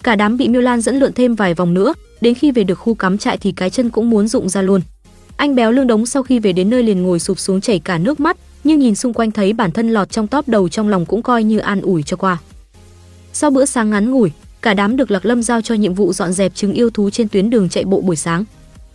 [0.03, 2.75] Cả đám bị Miêu Lan dẫn lượn thêm vài vòng nữa, đến khi về được
[2.75, 4.81] khu cắm trại thì cái chân cũng muốn rụng ra luôn.
[5.37, 7.99] Anh béo lương đống sau khi về đến nơi liền ngồi sụp xuống chảy cả
[7.99, 11.07] nước mắt, nhưng nhìn xung quanh thấy bản thân lọt trong top đầu trong lòng
[11.07, 12.39] cũng coi như an ủi cho qua.
[13.33, 14.31] Sau bữa sáng ngắn ngủi,
[14.63, 17.29] cả đám được Lạc Lâm giao cho nhiệm vụ dọn dẹp trứng yêu thú trên
[17.29, 18.45] tuyến đường chạy bộ buổi sáng.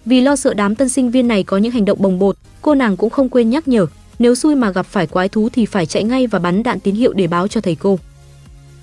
[0.06, 2.76] Vì lo sợ đám tân sinh viên này có những hành động bồng bột, cô
[2.76, 3.86] nàng cũng không quên nhắc nhở,
[4.20, 6.96] nếu xui mà gặp phải quái thú thì phải chạy ngay và bắn đạn tín
[6.96, 8.00] hiệu để báo cho thầy cô.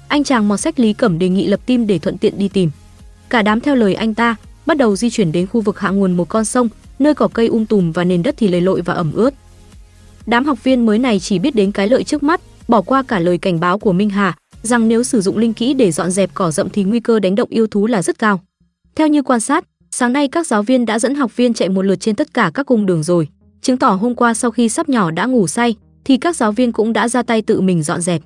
[0.09, 2.70] Anh chàng mò sách Lý Cẩm đề nghị lập tim để thuận tiện đi tìm.
[3.29, 6.16] Cả đám theo lời anh ta, bắt đầu di chuyển đến khu vực hạ nguồn
[6.16, 6.68] một con sông,
[6.99, 9.35] nơi cỏ cây um tùm và nền đất thì lầy lội và ẩm ướt.
[10.27, 13.18] Đám học viên mới này chỉ biết đến cái lợi trước mắt, bỏ qua cả
[13.18, 16.31] lời cảnh báo của Minh Hà, rằng nếu sử dụng linh kỹ để dọn dẹp
[16.35, 18.40] cỏ rậm thì nguy cơ đánh động yêu thú là rất cao.
[18.94, 21.83] Theo như quan sát, sáng nay các giáo viên đã dẫn học viên chạy một
[21.83, 23.29] lượt trên tất cả các cung đường rồi,
[23.64, 25.74] chứng tỏ hôm qua sau khi sắp nhỏ đã ngủ say
[26.05, 28.22] thì các giáo viên cũng đã ra tay tự mình dọn dẹp.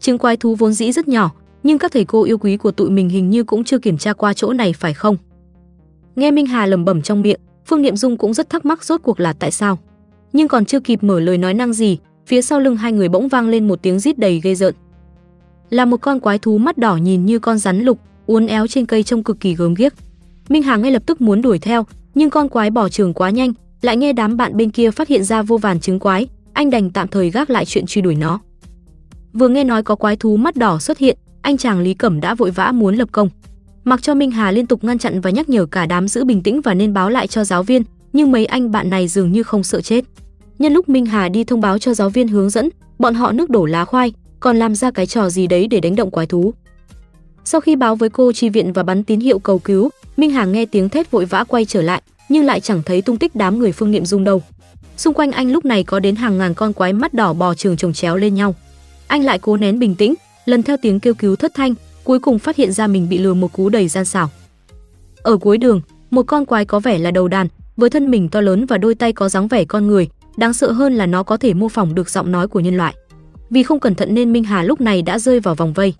[0.00, 1.30] Trứng quái thú vốn dĩ rất nhỏ,
[1.62, 4.12] nhưng các thầy cô yêu quý của tụi mình hình như cũng chưa kiểm tra
[4.12, 5.16] qua chỗ này phải không?
[6.16, 9.00] Nghe Minh Hà lẩm bẩm trong miệng, Phương Niệm Dung cũng rất thắc mắc rốt
[9.02, 9.78] cuộc là tại sao.
[10.32, 13.28] Nhưng còn chưa kịp mở lời nói năng gì, phía sau lưng hai người bỗng
[13.28, 14.74] vang lên một tiếng rít đầy ghê rợn.
[15.70, 18.86] Là một con quái thú mắt đỏ nhìn như con rắn lục, uốn éo trên
[18.86, 19.94] cây trông cực kỳ gớm ghiếc.
[20.48, 23.52] Minh Hà ngay lập tức muốn đuổi theo, nhưng con quái bỏ trường quá nhanh,
[23.82, 26.90] lại nghe đám bạn bên kia phát hiện ra vô vàn chứng quái, anh đành
[26.90, 28.40] tạm thời gác lại chuyện truy đuổi nó.
[29.32, 32.34] Vừa nghe nói có quái thú mắt đỏ xuất hiện, anh chàng Lý Cẩm đã
[32.34, 33.28] vội vã muốn lập công.
[33.84, 36.42] Mặc cho Minh Hà liên tục ngăn chặn và nhắc nhở cả đám giữ bình
[36.42, 39.42] tĩnh và nên báo lại cho giáo viên, nhưng mấy anh bạn này dường như
[39.42, 40.04] không sợ chết.
[40.58, 42.68] Nhân lúc Minh Hà đi thông báo cho giáo viên hướng dẫn,
[42.98, 45.96] bọn họ nước đổ lá khoai, còn làm ra cái trò gì đấy để đánh
[45.96, 46.54] động quái thú.
[47.44, 50.44] Sau khi báo với cô chi viện và bắn tín hiệu cầu cứu, Minh Hà
[50.44, 53.58] nghe tiếng thét vội vã quay trở lại, nhưng lại chẳng thấy tung tích đám
[53.58, 54.42] người Phương Niệm Dung đâu.
[54.96, 57.76] Xung quanh anh lúc này có đến hàng ngàn con quái mắt đỏ bò trường
[57.76, 58.54] chồng chéo lên nhau.
[59.06, 60.14] Anh lại cố nén bình tĩnh,
[60.44, 61.74] lần theo tiếng kêu cứu thất thanh,
[62.04, 64.30] cuối cùng phát hiện ra mình bị lừa một cú đầy gian xảo.
[65.22, 68.40] Ở cuối đường, một con quái có vẻ là đầu đàn, với thân mình to
[68.40, 71.36] lớn và đôi tay có dáng vẻ con người, đáng sợ hơn là nó có
[71.36, 72.94] thể mô phỏng được giọng nói của nhân loại.
[73.50, 75.94] Vì không cẩn thận nên Minh Hà lúc này đã rơi vào vòng vây.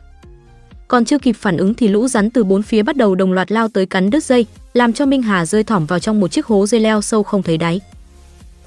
[0.88, 3.52] Còn chưa kịp phản ứng thì lũ rắn từ bốn phía bắt đầu đồng loạt
[3.52, 6.46] lao tới cắn đứt dây, làm cho Minh Hà rơi thỏm vào trong một chiếc
[6.46, 7.80] hố dây leo sâu không thấy đáy.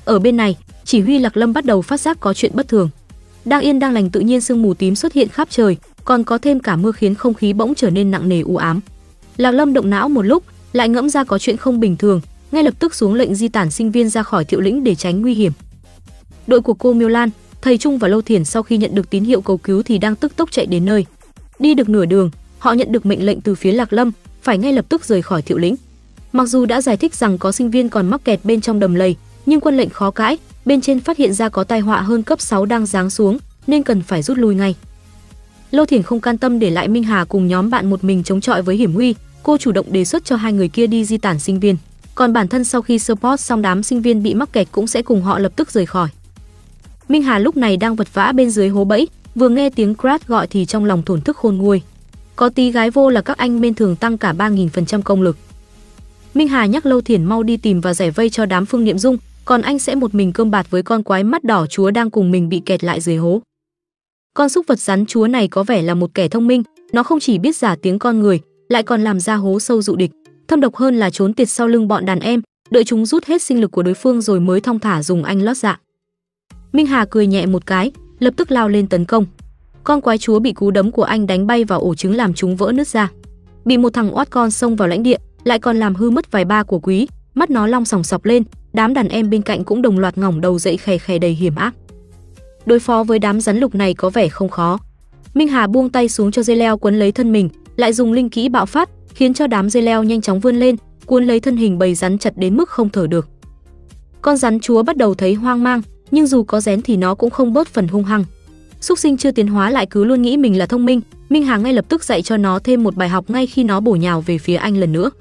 [0.06, 2.90] Ở bên này, chỉ huy Lạc Lâm bắt đầu phát giác có chuyện bất thường.
[3.46, 6.38] Đang yên đang lành tự nhiên sương mù tím xuất hiện khắp trời, còn có
[6.38, 8.80] thêm cả mưa khiến không khí bỗng trở nên nặng nề u ám.
[9.38, 10.44] Lạc Lâm động não một lúc,
[10.74, 13.72] lại ngẫm ra có chuyện không bình thường, ngay lập tức xuống lệnh di tản
[13.72, 15.52] sinh viên ra khỏi thiệu lĩnh để tránh nguy hiểm.
[16.48, 17.30] Đội của cô Miêu Lan,
[17.62, 20.16] thầy Trung và Lâu Thiền sau khi nhận được tín hiệu cầu cứu thì đang
[20.16, 21.06] tức tốc chạy đến nơi.
[21.62, 24.74] Đi được nửa đường, họ nhận được mệnh lệnh từ phía Lạc Lâm, phải ngay
[24.74, 25.76] lập tức rời khỏi thiệu lĩnh.
[26.34, 28.96] Mặc dù đã giải thích rằng có sinh viên còn mắc kẹt bên trong đầm
[28.96, 32.24] lầy, nhưng quân lệnh khó cãi, bên trên phát hiện ra có tai họa hơn
[32.24, 33.38] cấp 6 đang giáng xuống,
[33.68, 34.76] nên cần phải rút lui ngay.
[35.72, 38.42] Lô Thiển không can tâm để lại Minh Hà cùng nhóm bạn một mình chống
[38.42, 41.18] chọi với hiểm nguy, cô chủ động đề xuất cho hai người kia đi di
[41.18, 41.78] tản sinh viên.
[42.16, 45.02] Còn bản thân sau khi support xong đám sinh viên bị mắc kẹt cũng sẽ
[45.02, 46.10] cùng họ lập tức rời khỏi.
[47.10, 50.28] Minh Hà lúc này đang vật vã bên dưới hố bẫy, vừa nghe tiếng Crat
[50.28, 51.82] gọi thì trong lòng thổn thức khôn nguôi.
[52.36, 55.38] Có tí gái vô là các anh bên thường tăng cả 3000% công lực.
[56.34, 58.98] Minh Hà nhắc Lâu Thiển mau đi tìm và giải vây cho đám Phương Niệm
[58.98, 62.10] Dung, còn anh sẽ một mình cơm bạt với con quái mắt đỏ chúa đang
[62.10, 63.42] cùng mình bị kẹt lại dưới hố.
[64.34, 66.64] Con súc vật rắn chúa này có vẻ là một kẻ thông minh,
[66.94, 69.96] nó không chỉ biết giả tiếng con người, lại còn làm ra hố sâu dụ
[69.96, 70.12] địch.
[70.48, 73.42] Thâm độc hơn là trốn tiệt sau lưng bọn đàn em, đợi chúng rút hết
[73.42, 75.80] sinh lực của đối phương rồi mới thong thả dùng anh lót dạ.
[76.74, 77.92] Minh Hà cười nhẹ một cái,
[78.22, 79.26] lập tức lao lên tấn công.
[79.84, 82.56] Con quái chúa bị cú đấm của anh đánh bay vào ổ trứng làm chúng
[82.56, 83.12] vỡ nứt ra.
[83.66, 86.46] Bị một thằng oát con xông vào lãnh địa, lại còn làm hư mất vài
[86.46, 88.44] ba của quý, mắt nó long sòng sọc lên,
[88.74, 91.56] đám đàn em bên cạnh cũng đồng loạt ngỏng đầu dậy khè khè đầy hiểm
[91.56, 91.76] ác.
[92.66, 94.80] Đối phó với đám rắn lục này có vẻ không khó.
[95.34, 98.30] Minh Hà buông tay xuống cho dây leo quấn lấy thân mình, lại dùng linh
[98.30, 101.58] kỹ bạo phát, khiến cho đám dây leo nhanh chóng vươn lên, cuốn lấy thân
[101.58, 103.30] hình bầy rắn chặt đến mức không thở được.
[104.22, 105.82] Con rắn chúa bắt đầu thấy hoang mang,
[106.12, 108.26] nhưng dù có rén thì nó cũng không bớt phần hung hăng.
[108.82, 111.58] Súc sinh chưa tiến hóa lại cứ luôn nghĩ mình là thông minh, Minh Hà
[111.58, 114.22] ngay lập tức dạy cho nó thêm một bài học ngay khi nó bổ nhào
[114.22, 115.12] về phía anh lần nữa.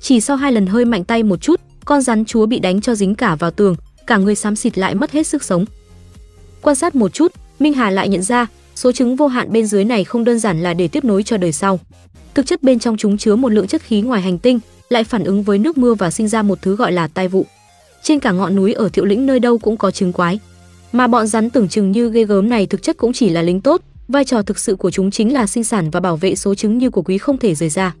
[0.00, 2.94] Chỉ sau hai lần hơi mạnh tay một chút, con rắn chúa bị đánh cho
[2.94, 5.64] dính cả vào tường, cả người xám xịt lại mất hết sức sống.
[6.62, 9.84] Quan sát một chút, Minh Hà lại nhận ra, số trứng vô hạn bên dưới
[9.84, 11.80] này không đơn giản là để tiếp nối cho đời sau.
[12.34, 15.24] Thực chất bên trong chúng chứa một lượng chất khí ngoài hành tinh, lại phản
[15.24, 17.46] ứng với nước mưa và sinh ra một thứ gọi là tai vụ.
[18.02, 20.40] Trên cả ngọn núi ở Thiệu Lĩnh nơi đâu cũng có trứng quái.
[20.92, 23.60] Mà bọn rắn tưởng chừng như ghê gớm này thực chất cũng chỉ là lính
[23.60, 26.54] tốt, vai trò thực sự của chúng chính là sinh sản và bảo vệ số
[26.54, 27.94] trứng như của quý không thể rời ra.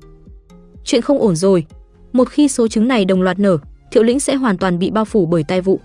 [0.84, 1.66] Chuyện không ổn rồi.
[2.12, 3.58] Một khi số trứng này đồng loạt nở,
[3.90, 5.80] Thiệu Lĩnh sẽ hoàn toàn bị bao phủ bởi tai vụ.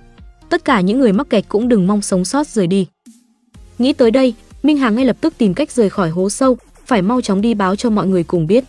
[0.50, 2.88] Tất cả những người mắc kẹt cũng đừng mong sống sót rời đi.
[3.80, 4.34] Nghĩ tới đây,
[4.64, 7.54] Minh Hà ngay lập tức tìm cách rời khỏi hố sâu, phải mau chóng đi
[7.54, 8.64] báo cho mọi người cùng biết.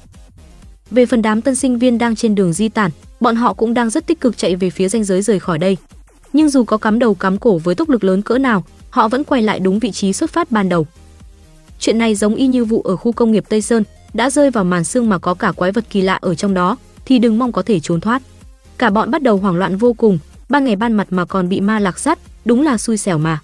[0.90, 2.90] Về phần đám tân sinh viên đang trên đường di tản,
[3.24, 5.76] bọn họ cũng đang rất tích cực chạy về phía ranh giới rời khỏi đây.
[6.32, 9.24] Nhưng dù có cắm đầu cắm cổ với tốc lực lớn cỡ nào, họ vẫn
[9.24, 10.86] quay lại đúng vị trí xuất phát ban đầu.
[11.78, 14.64] Chuyện này giống y như vụ ở khu công nghiệp Tây Sơn, đã rơi vào
[14.64, 17.52] màn sương mà có cả quái vật kỳ lạ ở trong đó, thì đừng mong
[17.52, 18.22] có thể trốn thoát.
[18.78, 20.18] Cả bọn bắt đầu hoảng loạn vô cùng,
[20.48, 23.38] ban ngày ban mặt mà còn bị ma lạc sát, đúng là xui xẻo mà.